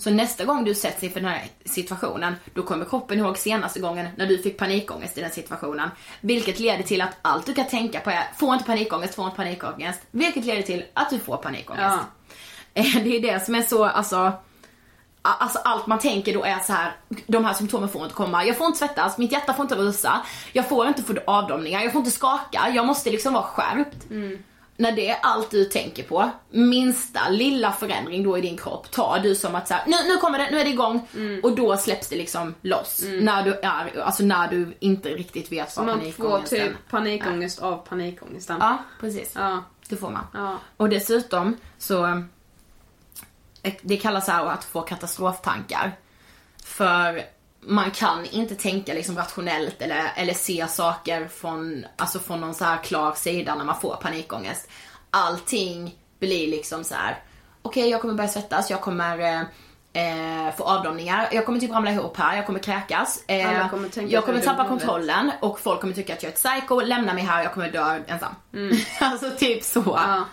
[0.00, 4.08] Så nästa gång du sätts inför den här situationen, då kommer kroppen ihåg senaste gången
[4.16, 5.90] när du fick panikångest i den situationen.
[6.20, 9.36] Vilket leder till att allt du kan tänka på är, få inte panikångest, få inte
[9.36, 10.00] panikångest.
[10.10, 11.84] Vilket leder till att du får panikångest.
[11.84, 12.00] Ja.
[12.74, 14.32] Eh, Det är det som är så, alltså
[15.22, 16.92] Alltså allt man tänker då är så här,
[17.26, 18.44] de här symptomen får inte komma.
[18.44, 20.20] Jag får inte svettas, mitt hjärta får inte rusa,
[20.52, 23.96] jag får inte få avdomningar, jag får inte skaka, jag måste liksom vara skärpt.
[24.76, 29.18] När det är allt du tänker på, minsta lilla förändring då i din kropp tar
[29.18, 31.08] du som att så här, nu, nu kommer det, nu är det igång.
[31.42, 33.04] Och då släpps det liksom loss.
[33.04, 37.62] När du är, alltså när du inte riktigt vet vad Man får panikångesten typ panikångest
[37.62, 38.56] av panikångesten.
[38.60, 39.32] Ja, precis.
[39.34, 39.64] Ja.
[39.88, 40.26] Det får man.
[40.34, 40.56] Ja.
[40.76, 42.22] Och dessutom så,
[43.82, 45.96] det kallas så att få katastroftankar.
[46.64, 47.22] För
[47.60, 52.64] man kan inte tänka liksom rationellt eller, eller se saker från, alltså från någon så
[52.64, 54.68] här klar sida när man får panikångest.
[55.10, 57.22] Allting blir liksom så här.
[57.62, 59.40] okej jag kommer börja svettas, jag kommer eh,
[59.92, 63.24] eh, få avdomningar, jag kommer typ ramla ihop här, jag kommer kräkas.
[63.26, 66.80] Eh, kommer jag kommer tappa kontrollen och folk kommer tycka att jag är ett psycho,
[66.80, 68.34] lämna mig här, jag kommer dö ensam.
[69.00, 69.80] alltså typ så.
[69.80, 70.10] Mm.
[70.10, 70.24] Ja.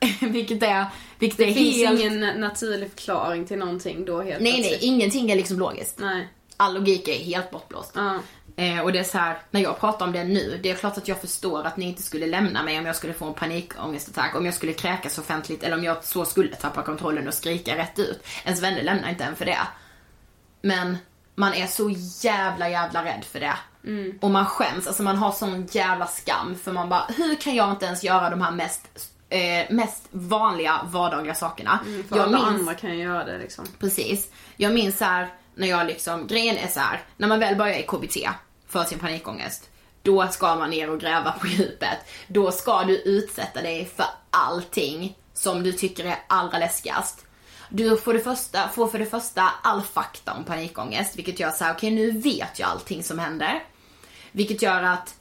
[0.20, 0.86] vilket är,
[1.18, 2.00] vilket Det är finns helt...
[2.00, 4.82] ingen naturlig förklaring till någonting då helt Nej nej, plötsligt.
[4.82, 5.98] ingenting är liksom logiskt.
[5.98, 6.28] Nej.
[6.56, 7.92] All logik är helt bortblåst.
[7.94, 8.18] Ja.
[8.56, 10.98] Eh, och det är så här, när jag pratar om det nu, det är klart
[10.98, 14.36] att jag förstår att ni inte skulle lämna mig om jag skulle få en panikångestattack,
[14.36, 17.98] om jag skulle kräkas offentligt eller om jag så skulle tappa kontrollen och skrika rätt
[17.98, 18.26] ut.
[18.44, 19.58] Ens vänner lämnar inte en för det.
[20.62, 20.96] Men
[21.34, 21.90] man är så
[22.28, 23.54] jävla jävla rädd för det.
[24.20, 27.70] Och man skäms, alltså man har sån jävla skam för man bara, hur kan jag
[27.70, 28.82] inte ens göra de här mest,
[29.28, 31.78] eh, mest vanliga vardagliga sakerna?
[32.08, 33.66] För jag alla minns- andra kan ju göra det liksom.
[33.78, 34.30] Precis.
[34.56, 37.82] Jag minns här när jag liksom, grejen är så här, när man väl börjar i
[37.82, 38.28] KBT
[38.68, 39.68] för sin panikångest,
[40.02, 41.98] då ska man ner och gräva på djupet.
[42.28, 47.24] Då ska du utsätta dig för allting som du tycker är allra läskigast.
[47.70, 51.64] Du får, det första, får för det första all fakta om panikångest, vilket gör så
[51.64, 53.62] här, okej nu vet jag allting som händer.
[54.32, 55.14] Vilket gör att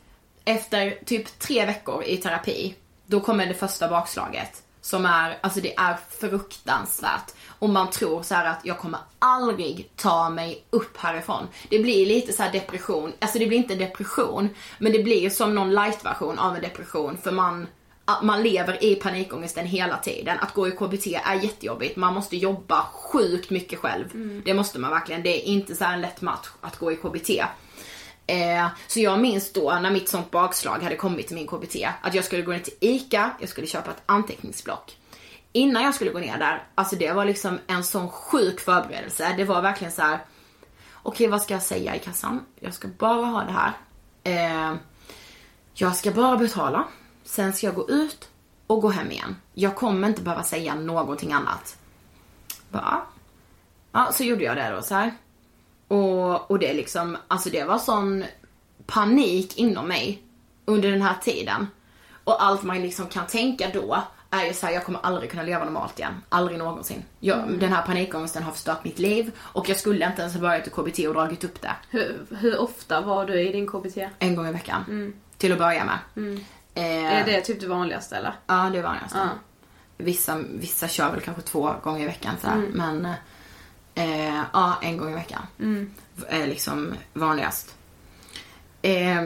[0.45, 2.75] efter typ tre veckor i terapi,
[3.07, 4.63] då kommer det första bakslaget.
[4.81, 7.33] Som är, alltså det är fruktansvärt.
[7.59, 11.47] Och man tror så här att jag kommer aldrig ta mig upp härifrån.
[11.69, 15.55] Det blir lite så här depression, alltså det blir inte depression, men det blir som
[15.55, 17.67] någon light-version av en depression för man
[18.21, 20.39] man lever i panikångesten hela tiden.
[20.39, 21.95] Att gå i KBT är jättejobbigt.
[21.95, 24.05] Man måste jobba sjukt mycket själv.
[24.45, 25.23] Det måste man verkligen.
[25.23, 27.29] Det är inte så här en lätt match att gå i KBT.
[28.27, 32.13] Eh, så jag minns då när mitt sånt bakslag hade kommit till min KBT att
[32.13, 34.97] jag skulle gå ner till ICA, jag skulle köpa ett anteckningsblock.
[35.51, 39.33] Innan jag skulle gå ner där, alltså det var liksom en sån sjuk förberedelse.
[39.37, 40.19] Det var verkligen så här.
[41.03, 42.45] okej vad ska jag säga i kassan?
[42.59, 43.73] Jag ska bara ha det här.
[44.23, 44.75] Eh,
[45.73, 46.87] jag ska bara betala,
[47.23, 48.29] sen ska jag gå ut
[48.67, 49.35] och gå hem igen.
[49.53, 51.77] Jag kommer inte behöva säga någonting annat.
[52.69, 53.01] Bara,
[53.91, 55.13] ja, så gjorde jag det då så här.
[55.88, 58.26] Och, och det liksom, alltså det var sån
[58.86, 60.21] panik inom mig
[60.65, 61.67] under den här tiden.
[62.23, 65.63] Och allt man liksom kan tänka då är ju såhär, jag kommer aldrig kunna leva
[65.65, 66.13] normalt igen.
[66.30, 67.04] Aldrig någonsin.
[67.19, 70.67] Jag, Den här panikångesten har förstört mitt liv och jag skulle inte ens ha börjat
[70.67, 71.71] i KBT och dragit upp det.
[71.89, 73.97] Hur, hur ofta var du i din KBT?
[74.19, 75.13] En gång i veckan.
[75.38, 75.97] Till att börja med.
[76.73, 78.34] Eh, Är det typ det vanligaste eller?
[78.47, 79.15] Ja, det är vanligast.
[79.15, 79.30] Ja.
[79.97, 82.58] Vissa, vissa kör väl kanske två gånger i veckan så här.
[82.73, 83.08] men
[83.97, 85.41] eh, ja, en gång i veckan
[86.27, 87.75] är liksom vanligast.
[88.81, 89.25] Eh,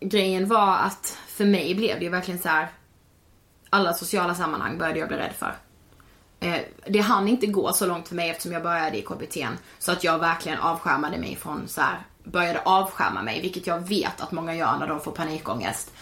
[0.00, 2.68] grejen var att för mig blev det ju verkligen så här.
[3.70, 5.56] alla sociala sammanhang började jag bli rädd för.
[6.40, 9.36] Eh, det hann inte gå så långt för mig eftersom jag började i KBT
[9.78, 14.20] så att jag verkligen avskärmade mig från så här, började avskärma mig, vilket jag vet
[14.20, 15.92] att många gör när de får panikångest.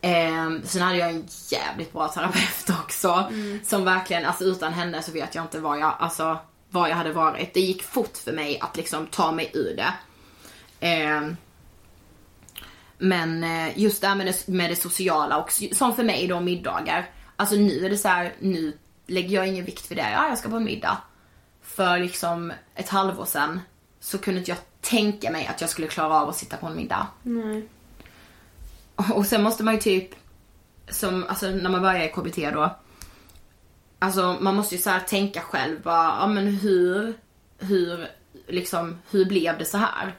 [0.00, 3.32] Eh, sen hade jag en jävligt bra terapeut också.
[3.64, 6.38] Som verkligen, alltså utan henne så vet jag inte vad jag, alltså,
[6.70, 7.54] vad jag hade varit.
[7.54, 9.92] Det gick fort för mig att liksom ta mig ur det.
[10.86, 11.22] Eh,
[12.98, 17.10] men just det här med det, med det sociala och som för mig då middagar.
[17.36, 18.72] Alltså nu är det så här, nu
[19.06, 20.10] lägger jag ingen vikt för det.
[20.10, 20.98] Ja, jag ska på en middag.
[21.62, 23.60] För liksom ett halvår sedan
[24.00, 26.76] så kunde inte jag tänka mig att jag skulle klara av att sitta på en
[26.76, 27.06] middag.
[27.22, 27.68] Nej.
[29.14, 30.10] Och sen måste man ju typ,
[30.88, 32.76] som, alltså när man börjar i KBT då.
[34.02, 37.14] Alltså man måste ju så här tänka själv bara, ja men hur,
[37.58, 38.08] hur,
[38.48, 40.14] liksom, hur blev det så här?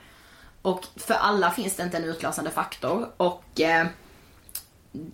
[0.62, 3.88] Och för alla finns det inte en utlösande faktor och eh,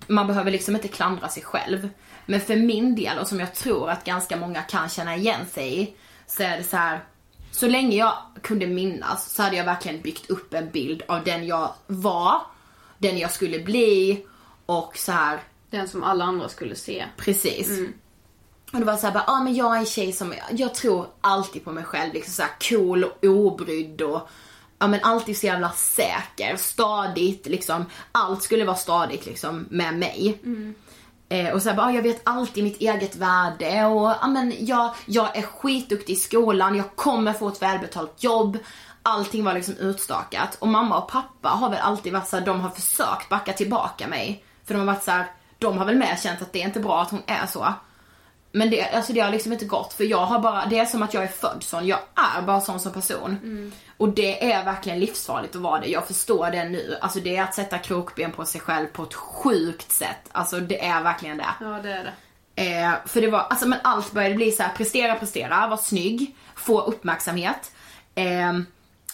[0.07, 1.89] man behöver liksom inte klandra sig själv.
[2.25, 5.81] Men för min del, och som jag tror att ganska många kan känna igen sig
[5.81, 5.93] i,
[6.27, 7.03] så är det så här.
[7.51, 11.47] så länge jag kunde minnas så hade jag verkligen byggt upp en bild av den
[11.47, 12.41] jag var,
[12.97, 14.25] den jag skulle bli
[14.65, 15.39] och så här
[15.69, 17.05] Den som alla andra skulle se.
[17.17, 17.79] Precis.
[18.73, 21.63] Och det var såhär, ja ah, men jag är en tjej som, jag tror alltid
[21.63, 24.29] på mig själv, liksom såhär cool och obrydd och
[24.79, 27.85] ja men alltid så jävla säker, stadigt liksom.
[28.11, 30.39] Allt skulle vara stadigt liksom med mig.
[31.29, 34.53] Eh, och så här, bara, ah, jag vet alltid mitt eget värde och ja, men
[34.59, 38.57] jag, jag är skitduktig i skolan, jag kommer få ett välbetalt jobb.
[39.03, 40.57] Allting var liksom utstakat.
[40.59, 44.07] Och mamma och pappa har väl alltid varit så här, de har försökt backa tillbaka
[44.07, 44.43] mig.
[44.65, 45.25] För de har varit så här,
[45.57, 47.73] de har väl med känt att det är inte bra att hon är så.
[48.57, 51.03] Men det, alltså det har liksom inte gått för jag har bara, det är som
[51.03, 51.87] att jag är född sån.
[51.87, 51.99] Jag
[52.37, 53.71] är bara sån som person.
[53.97, 55.87] Och det är verkligen livsfarligt att vara det.
[55.87, 56.97] Jag förstår det nu.
[57.01, 60.29] Alltså det är att sätta krokben på sig själv på ett sjukt sätt.
[60.31, 61.45] Alltså det är verkligen det.
[61.59, 62.13] Ja det är det.
[62.57, 66.35] Eh, för det var, alltså men allt började bli så här: prestera, prestera, vara snygg,
[66.55, 67.71] få uppmärksamhet.
[68.15, 68.53] Eh,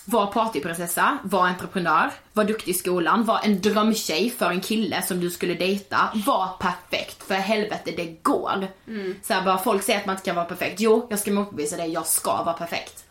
[0.06, 5.20] var partyprinsessa, var entreprenör, var duktig i skolan, var en drömtjej för en kille som
[5.20, 6.10] du skulle dejta.
[6.26, 8.68] Var perfekt, för helvete det går.
[9.24, 10.80] Så här, bara folk säger att man inte kan vara perfekt.
[10.80, 13.06] Jo, jag ska motbevisa det, jag ska vara perfekt.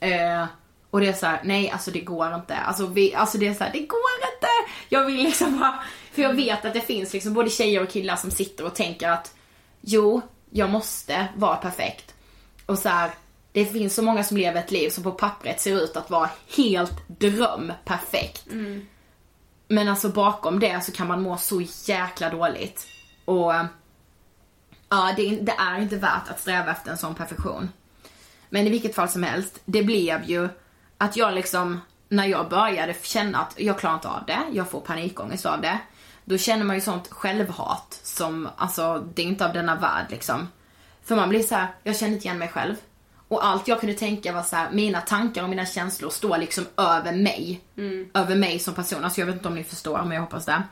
[0.00, 0.44] Eh,
[0.90, 2.56] och det är så här, nej alltså det går inte.
[2.56, 4.48] Alltså, vi, alltså det är så här, det går inte!
[4.88, 5.82] Jag vill liksom bara,
[6.12, 9.08] för jag vet att det finns liksom både tjejer och killar som sitter och tänker
[9.10, 9.34] att
[9.80, 10.20] jo,
[10.50, 12.14] jag måste vara perfekt.
[12.66, 13.10] Och så här,
[13.52, 16.30] det finns så många som lever ett liv som på pappret ser ut att vara
[16.56, 18.44] helt dröm perfekt.
[19.68, 22.86] Men alltså bakom det så kan man må så jäkla dåligt.
[23.24, 23.52] Och
[24.88, 27.68] ja, det, det är inte värt att sträva efter en sån perfektion.
[28.48, 30.48] Men i vilket fall som helst, det blev ju
[30.98, 34.80] att jag liksom, när jag började känna att jag klarar inte av det, jag får
[34.80, 35.78] panikångest av det.
[36.24, 40.48] Då känner man ju sånt självhat som, alltså det är inte av denna värld liksom.
[41.02, 42.74] För man blir så här, jag känner inte igen mig själv.
[43.28, 46.66] Och allt jag kunde tänka var så här, mina tankar och mina känslor står liksom
[46.76, 47.60] över mig.
[48.14, 49.04] Över mig som person.
[49.04, 50.62] Alltså jag vet inte om ni förstår, men jag hoppas det.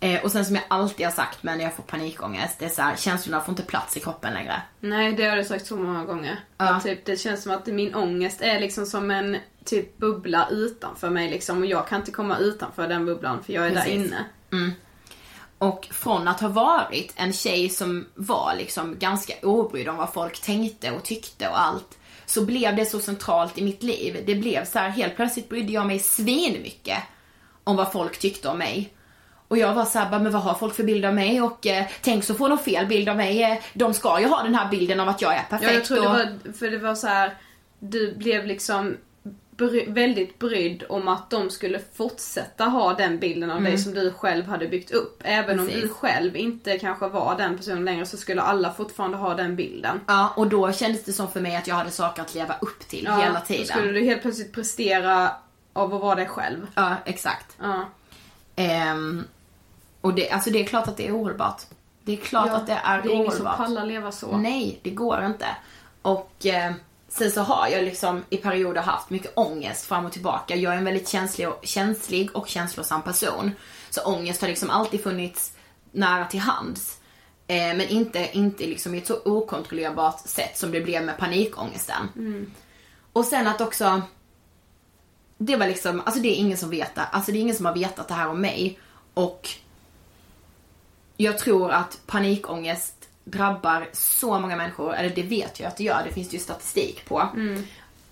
[0.00, 2.68] Eh, och sen som jag alltid har sagt men när jag får panikångest, det är
[2.68, 4.62] så här, känslorna får inte plats i kroppen längre.
[4.80, 6.40] Nej det har du sagt så många gånger.
[6.58, 6.74] Ja.
[6.74, 11.10] Att typ, det känns som att min ångest är liksom som en typ bubbla utanför
[11.10, 11.58] mig liksom.
[11.58, 13.94] Och jag kan inte komma utanför den bubblan för jag är där Precis.
[13.94, 14.24] inne.
[15.58, 20.40] Och från att ha varit en tjej som var liksom ganska obrydd om vad folk
[20.40, 21.98] tänkte och tyckte och allt.
[22.26, 24.22] Så blev det så centralt i mitt liv.
[24.26, 26.98] Det blev så här, helt plötsligt brydde jag mig svinmycket
[27.64, 28.92] om vad folk tyckte om mig.
[29.48, 31.42] Och jag var såhär, men vad har folk för bild av mig?
[31.42, 33.42] Och eh, tänk så får de fel bild av mig.
[33.42, 35.70] Eh, de ska ju ha den här bilden av att jag är perfekt.
[35.70, 36.14] Ja, jag tror det och...
[36.14, 37.34] var, för det var så här.
[37.78, 38.96] du blev liksom
[39.58, 44.12] bry, väldigt brydd om att de skulle fortsätta ha den bilden av dig som du
[44.12, 45.22] själv hade byggt upp.
[45.24, 45.82] Även om Precis.
[45.82, 50.00] du själv inte kanske var den personen längre så skulle alla fortfarande ha den bilden.
[50.06, 52.88] Ja, och då kändes det som för mig att jag hade saker att leva upp
[52.88, 53.66] till hela Då tiden.
[53.66, 55.30] skulle du helt plötsligt prestera
[55.72, 56.66] av att vara dig själv.
[56.74, 57.56] Ja, exakt.
[57.60, 57.84] Ja.
[58.56, 59.24] Ehm,
[60.00, 61.62] och det, alltså det är klart att det är ohållbart.
[62.04, 63.56] Det är klart Ja, att det är det är ingen som ohållbart.
[63.56, 64.36] pallar leva så.
[64.36, 65.46] Nej, det går inte.
[66.02, 66.72] Och eh,
[67.08, 70.56] sen så har jag liksom i perioder haft mycket ångest fram och tillbaka.
[70.56, 73.50] Jag är en väldigt känslig och, känslig och känslosam person.
[73.90, 75.52] Så ångest har liksom alltid funnits
[75.92, 76.98] nära till hands.
[77.46, 82.08] Eh, men inte, inte liksom i ett så okontrollerbart sätt som det blev med panikångesten.
[83.12, 84.02] Och sen att också
[85.38, 87.02] det var liksom, alltså det är ingen som vet det.
[87.02, 88.78] Alltså det är ingen som har vetat det här om mig.
[89.14, 89.48] Och
[91.16, 92.97] jag tror att panikångest
[93.30, 96.42] drabbar så många människor, eller det vet jag att det gör, det finns det ju
[96.42, 97.28] statistik på.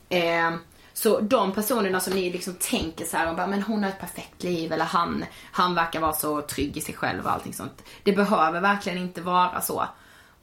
[0.09, 0.55] Eh,
[0.93, 4.01] så de personerna som ni liksom tänker så här och bara, men hon har ett
[4.01, 7.83] perfekt liv eller han, han verkar vara så trygg i sig själv och allting sånt.
[8.03, 9.89] Det behöver verkligen inte vara så.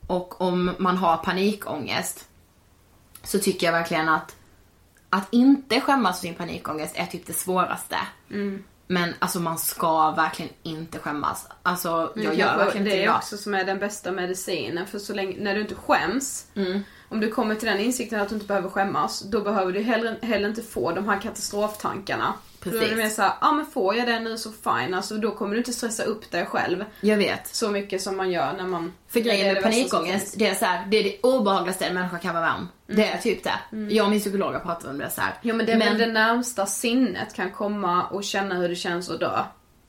[0.08, 2.28] Och om man har panikångest
[3.24, 4.36] så tycker jag verkligen att
[5.10, 7.98] att inte skämmas för sin panikångest är typ det svåraste.
[8.88, 11.48] Men alltså man ska verkligen inte skämmas.
[11.64, 14.88] Alltså jag Men gör verkligen inte det det är också som är den bästa medicinen.
[14.88, 16.80] För så länge, när du inte skäms, Mm.
[17.10, 20.20] om du kommer till den insikten att du inte behöver skämmas, då behöver du heller,
[20.22, 22.34] heller inte få de här katastroftankarna.
[22.64, 22.80] Precis.
[22.80, 24.94] Då är det mer såhär, ja ah, men får jag det nu så fine.
[24.94, 27.56] Alltså då kommer du inte stressa upp dig själv Jag vet.
[27.56, 28.94] så mycket som man gör när man...
[29.08, 32.18] För grejen det med panikångest, det är så här, det är det obehagligaste en människa
[32.18, 32.70] kan vara med om.
[32.88, 33.86] Det är typ det.
[33.90, 35.34] Jag och min psykolog har pratat om det så här.
[35.42, 39.10] Ja men det är väl det närmsta sinnet kan komma och känna hur det känns
[39.10, 39.44] att dö.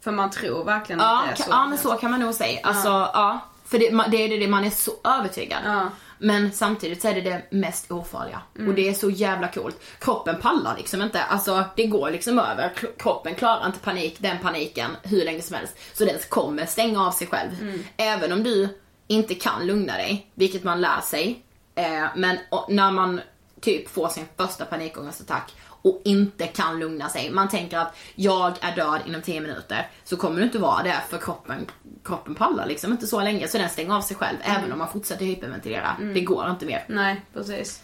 [0.05, 1.51] För man tror verkligen Ja, att det är så.
[1.51, 2.61] ja men så kan man nog säga.
[2.62, 3.41] Alltså, ja.
[3.66, 5.59] För det, det är det man är så övertygad.
[5.64, 5.91] Ja.
[6.25, 8.41] Men samtidigt så är det det mest ofarliga.
[8.68, 9.81] Och det är så jävla coolt.
[9.99, 11.22] Kroppen pallar liksom inte.
[11.22, 12.72] Alltså det går liksom över.
[12.99, 15.77] Kroppen klarar inte panik, den paniken hur länge som helst.
[15.95, 17.51] Så den kommer stänga av sig själv.
[17.97, 18.68] Även om du
[19.07, 21.43] inte kan lugna dig, vilket man lär sig.
[21.75, 23.20] Eh, men och, när man
[23.61, 25.53] typ får sin första panikångestattack
[25.85, 27.30] och inte kan lugna sig.
[27.30, 29.89] Man tänker att jag är död inom 10 minuter.
[30.05, 31.66] Så kommer du inte vara det för kroppen,
[32.05, 34.89] kroppen pallar liksom inte så länge så den stänger av sig själv även om man
[34.89, 35.97] fortsätter hyperventilera.
[36.14, 36.85] Det går inte mer.
[36.89, 37.82] Nej, precis.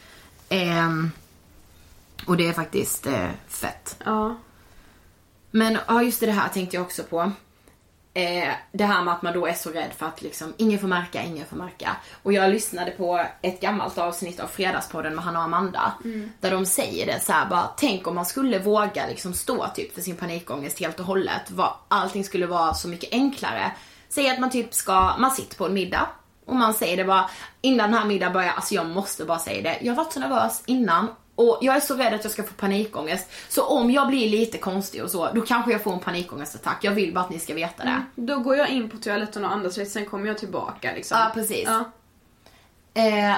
[0.49, 1.11] Ehm,
[2.27, 3.97] och det är faktiskt eh, fett.
[4.05, 4.37] Ja.
[5.51, 7.33] Men ja, just det här tänkte jag också på.
[8.15, 10.89] Eh, det här med att man då är så rädd för att liksom, ingen får
[10.89, 11.97] märka, ingen får märka.
[12.23, 15.93] Och jag lyssnade på ett gammalt avsnitt av Fredagspodden med Hanna och Amanda.
[16.41, 19.95] Där de säger det så här, bara, tänk om man skulle våga liksom stå typ
[19.95, 21.51] för sin panikångest helt och hållet.
[21.51, 23.73] Vad, allting skulle vara så mycket enklare.
[24.09, 26.09] Säg att man typ ska, man sitter på en middag.
[26.47, 27.31] Och man säger det bara,
[27.61, 29.79] innan den här middagen börjar, alltså jag måste bara säga det.
[29.81, 31.09] Jag har varit så nervös innan
[31.41, 33.31] och jag är så rädd att jag ska få panikångest.
[33.49, 36.79] Så om jag blir lite konstig och så, då kanske jag får en panikångestattack.
[36.85, 38.03] Jag vill bara att ni ska veta det.
[38.15, 41.19] Då går jag in på toaletten och andas lite, sen kommer jag tillbaka liksom.
[41.19, 41.69] Ja, precis.
[41.69, 41.91] Ja.
[43.03, 43.37] Eh,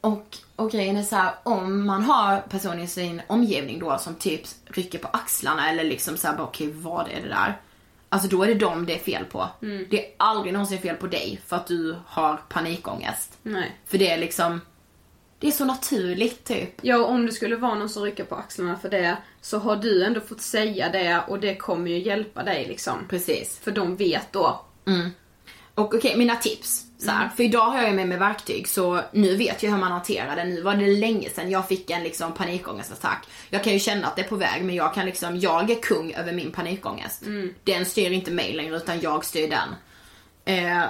[0.00, 4.14] och, och grejen är så här, om man har personer i sin omgivning då som
[4.14, 7.60] typ rycker på axlarna eller liksom såhär bara okej vad är det där?
[8.08, 9.48] Alltså då är det dem det är fel på.
[9.90, 13.38] Det är aldrig någonsin fel på dig för att du har panikångest.
[13.42, 13.76] Nej.
[13.86, 14.60] För det är liksom,
[15.44, 16.70] det är så naturligt typ.
[16.82, 19.76] Ja, och om det skulle vara någon som rycker på axlarna för det, så har
[19.76, 23.06] du ändå fått säga det och det kommer ju hjälpa dig liksom.
[23.08, 23.58] Precis.
[23.58, 24.64] För de vet då.
[25.74, 26.86] Och okej, mina tips.
[26.98, 29.78] Så här, För idag har jag ju med mig verktyg så nu vet jag hur
[29.78, 30.44] man hanterar det.
[30.44, 33.26] Nu var det länge sedan jag fick en liksom panikångestattack.
[33.50, 35.82] Jag kan ju känna att det är på väg men jag kan liksom, jag är
[35.82, 37.22] kung över min panikångest.
[37.64, 39.68] Den styr inte mig längre utan jag styr den.
[40.44, 40.84] Eh,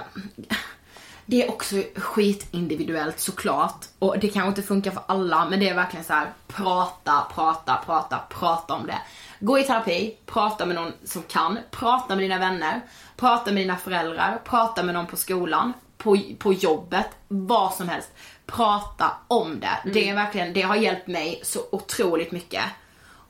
[1.25, 3.85] det är också skitindividuellt såklart.
[3.99, 7.81] Och det kanske inte funkar för alla men det är verkligen så här: prata, prata,
[7.85, 8.97] prata, prata om det.
[9.39, 12.81] Gå i terapi, prata med någon som kan, prata med dina vänner,
[13.15, 18.09] prata med dina föräldrar, prata med någon på skolan, på, på jobbet, vad som helst.
[18.45, 19.91] Prata om det.
[19.93, 22.63] Det är verkligen, det har hjälpt mig så otroligt mycket.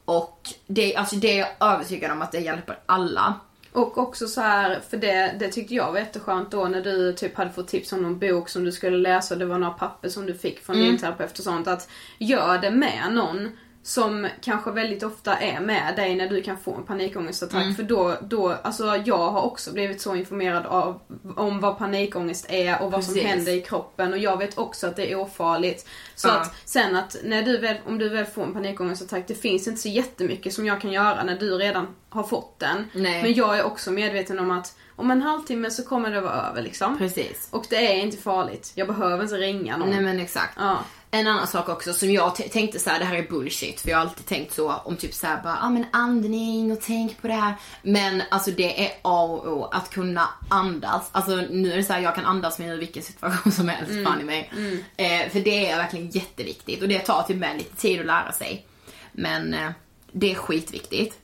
[0.06, 3.34] Och det, alltså det är jag övertygad om att det hjälper alla.
[3.76, 7.36] Och också så här, för det, det tyckte jag var jätteskönt då när du typ
[7.38, 9.34] hade fått tips om någon bok som du skulle läsa.
[9.34, 11.67] Och det var några papper som du fick från din terapeut och sånt.
[11.67, 13.49] Att gör det med någon
[13.88, 17.75] som kanske väldigt ofta är med dig när du kan få en panikångestattack.
[17.75, 20.99] För då, då, alltså jag har också blivit så informerad av,
[21.36, 23.29] om vad panikångest är och vad som Precis.
[23.29, 25.88] händer i kroppen och jag vet också att det är ofarligt.
[26.15, 26.33] Så Ja.
[26.33, 29.81] att sen att när du väl, om du väl får en panikångestattack, det finns inte
[29.81, 32.89] så jättemycket som jag kan göra när du redan har fått den.
[32.93, 33.21] Nej.
[33.23, 36.61] Men jag är också medveten om att om en halvtimme så kommer det vara över
[36.61, 36.97] liksom.
[36.97, 37.47] Precis.
[37.51, 38.71] Och det är inte farligt.
[38.75, 39.89] Jag behöver inte ringa någon.
[39.89, 40.53] Nej men exakt.
[40.57, 40.77] Ja.
[41.12, 43.82] En annan sak också som jag tänkte så här, det här är bullshit.
[43.82, 46.82] För jag har alltid tänkt så om typ så här, bara, ah, men andning och
[46.82, 47.56] tänk på det här.
[47.82, 51.10] Men alltså det är A och O att kunna andas.
[51.12, 53.91] Alltså nu är det så här, jag kan andas mig ur vilken situation som helst,
[54.06, 54.51] fan i mig.
[54.97, 58.32] Eh, för det är verkligen jätteviktigt och det tar typ med lite tid att lära
[58.32, 58.66] sig.
[59.12, 59.72] Men eh,
[60.12, 61.20] det är skitviktigt.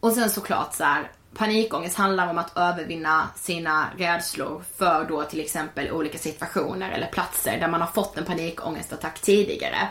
[0.00, 5.40] Och sen såklart så här, panikångest handlar om att övervinna sina rädslor för då till
[5.40, 9.88] exempel olika situationer eller platser där man har fått en panikångestattack tidigare.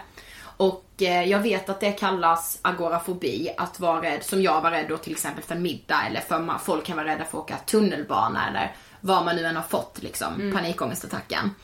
[0.57, 4.85] Och eh, jag vet att det kallas agorafobi, att vara rädd, som jag var rädd
[4.89, 7.57] då till exempel för middag eller för ma- folk kan vara rädda för att åka
[7.57, 11.55] tunnelbana eller vad man nu än har fått liksom, panikångestattacken.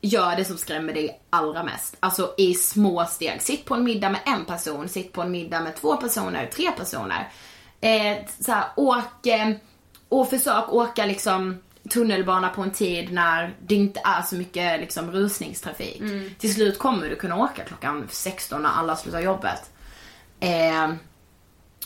[0.00, 1.96] Gör det som skrämmer dig allra mest.
[2.00, 3.42] Alltså i små steg.
[3.42, 6.70] Sitt på en middag med en person, sitt på en middag med två personer, tre
[6.70, 7.28] personer.
[7.84, 9.56] Eh, så här, åk eh,
[10.08, 11.58] och försök åka liksom
[11.90, 16.02] tunnelbana på en tid när det inte är så mycket liksom rusningstrafik.
[16.38, 19.72] Till slut kommer du kunna åka klockan 16 när alla slutar jobbet.
[20.40, 20.90] Eh,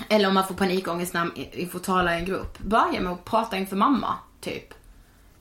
[0.09, 2.59] eller om man får panikångest när man får tala i en grupp.
[2.59, 4.75] Börja med att prata inför mamma, typ.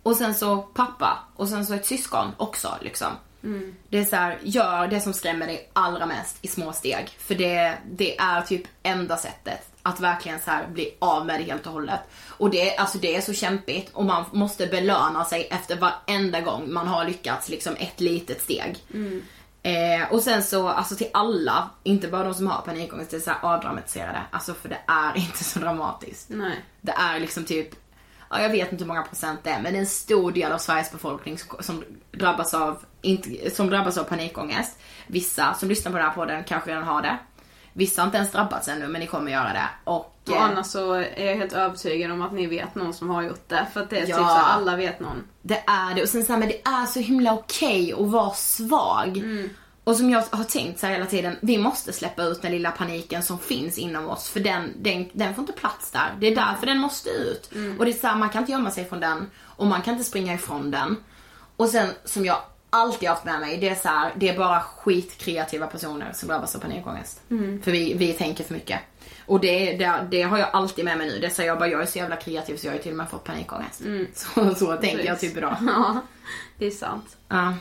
[0.03, 3.11] Och sen så pappa och sen så ett syskon också liksom.
[3.89, 7.09] Det är så här, gör det som skrämmer dig allra mest i små steg.
[7.19, 11.43] För det, det är typ enda sättet att verkligen så här bli av med det
[11.43, 11.99] helt och hållet.
[12.27, 16.73] Och det, alltså det är så kämpigt och man måste belöna sig efter varenda gång
[16.73, 18.77] man har lyckats liksom ett litet steg.
[19.63, 23.21] Eh, och sen så, alltså till alla, inte bara de som har panikångest, det är
[23.21, 24.21] så här avdramatiserade.
[24.31, 26.29] Alltså för det är inte så dramatiskt.
[26.29, 26.63] Nej.
[26.81, 27.69] Det är liksom typ,
[28.29, 30.51] ja, jag vet inte hur många procent det är, men det är en stor del
[30.51, 34.79] av Sveriges befolkning som, som, drabbas, av, inte, som drabbas av panikångest.
[35.07, 37.17] Vissa som lyssnar på den här podden kanske redan har det.
[37.77, 39.69] Vissa har inte ens drabbats ännu, men ni kommer göra det.
[39.83, 39.95] Och,
[40.27, 43.21] Och eh, annars så är jag helt övertygad om att ni vet någon som har
[43.21, 43.67] gjort det.
[43.73, 44.05] För att det är Ja.
[44.05, 45.23] typ så alla vet någon.
[45.41, 46.01] Det är det.
[46.01, 49.23] Och sen så här, men det är så himla okej att vara svag.
[49.83, 53.23] Och som jag har tänkt så hela tiden, vi måste släppa ut den lilla paniken
[53.23, 54.29] som finns inom oss.
[54.29, 56.13] För den, den, den får inte plats där.
[56.19, 57.49] Det är därför den måste ut.
[57.79, 59.29] Och det är så här, man kan inte gömma sig från den.
[59.43, 60.97] Och man kan inte springa ifrån den.
[61.57, 62.37] Och sen som jag
[62.69, 63.57] alltid haft med mig.
[63.57, 67.21] Det är så här, det är bara skitkreativa personer som drabbas av panikångest.
[67.63, 68.79] För vi, vi tänker för mycket.
[69.25, 71.19] Och det, det, det har jag alltid med mig nu.
[71.19, 73.09] Det säger jag bara, jag är så jävla kreativ så jag har till och med
[73.09, 73.81] fått panikångest.
[74.13, 75.55] Så, så tänker jag typ idag.
[75.67, 76.01] Ja,
[76.57, 77.17] det är sant.
[77.27, 77.53] Ja.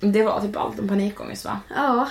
[0.00, 1.60] Det var typ allt om panikångest va?
[1.76, 2.08] Ja.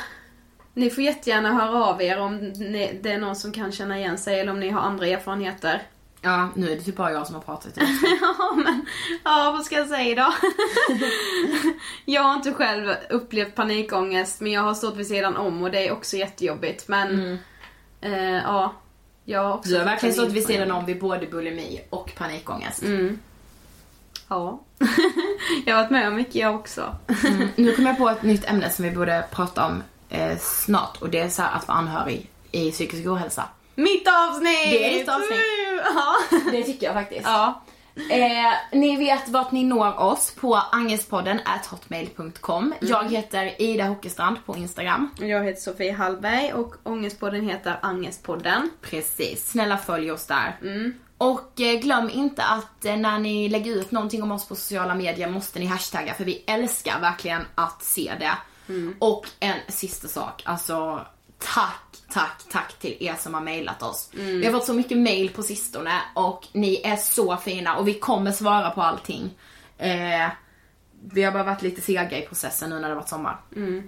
[0.74, 4.18] Ni får jättegärna höra av er om ni, det är någon som kan känna igen
[4.18, 5.82] sig eller om ni har andra erfarenheter.
[6.22, 7.90] Ja, nu är det typ bara jag som har pratat idag.
[8.22, 8.86] Ja men,
[9.24, 10.34] ja vad ska jag säga då?
[12.06, 15.88] jag har inte själv upplevt panikångest men jag har stått vid sidan om och det
[15.88, 17.40] är också jättejobbigt men
[18.02, 18.74] eh, ja.
[19.26, 22.84] Jag har också Du har verkligen stått vid sidan om vid både bulimi och panikångest.
[24.30, 24.62] Ja.
[25.66, 26.96] jag har varit med om mycket jag också.
[27.56, 31.10] Nu kommer jag på ett nytt ämne som vi borde prata om eh, snart och
[31.10, 33.44] det är så att vara anhörig i psykisk ohälsa.
[33.80, 34.72] Mitt avsnitt!
[34.72, 35.40] Det är ditt avsnitt.
[35.96, 36.16] Ja.
[36.52, 37.24] Det tycker jag faktiskt.
[37.26, 37.62] ja.
[38.10, 42.74] Eh, ni vet vart ni når oss på angestpodden hotmail.com.
[42.82, 45.10] Jag heter Ida Hockestrand på Instagram.
[45.20, 48.70] Jag heter Sofie Hallberg och Ångestpodden heter Angestpodden.
[48.82, 50.58] Precis, snälla följ oss där.
[51.18, 54.96] Och eh, glöm inte att eh, när ni lägger ut någonting om oss på sociala
[54.96, 58.38] medier måste ni hashtagga för vi älskar verkligen att se det.
[59.00, 61.06] Och en sista sak, alltså
[61.40, 64.10] tack, tack, tack till er som har mejlat oss.
[64.14, 67.94] Vi har fått så mycket mejl på sistone och ni är så fina och vi
[67.94, 69.30] kommer svara på allting.
[69.78, 70.28] Eh,
[71.12, 73.38] vi har bara varit lite sega i processen nu när det varit sommar.
[73.52, 73.82] Lite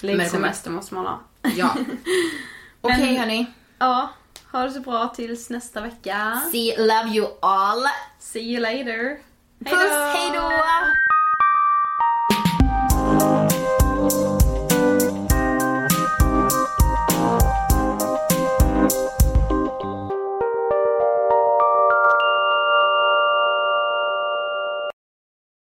[0.00, 1.20] Men kommer- semester måste man ha.
[1.56, 1.74] Ja.
[2.80, 3.46] Okej Men- hörni.
[3.78, 4.10] Ja,
[4.52, 6.40] ha det så bra tills nästa vecka.
[6.52, 7.82] See, love you all.
[8.18, 9.18] See you later.
[9.64, 10.50] Puss, hejdå!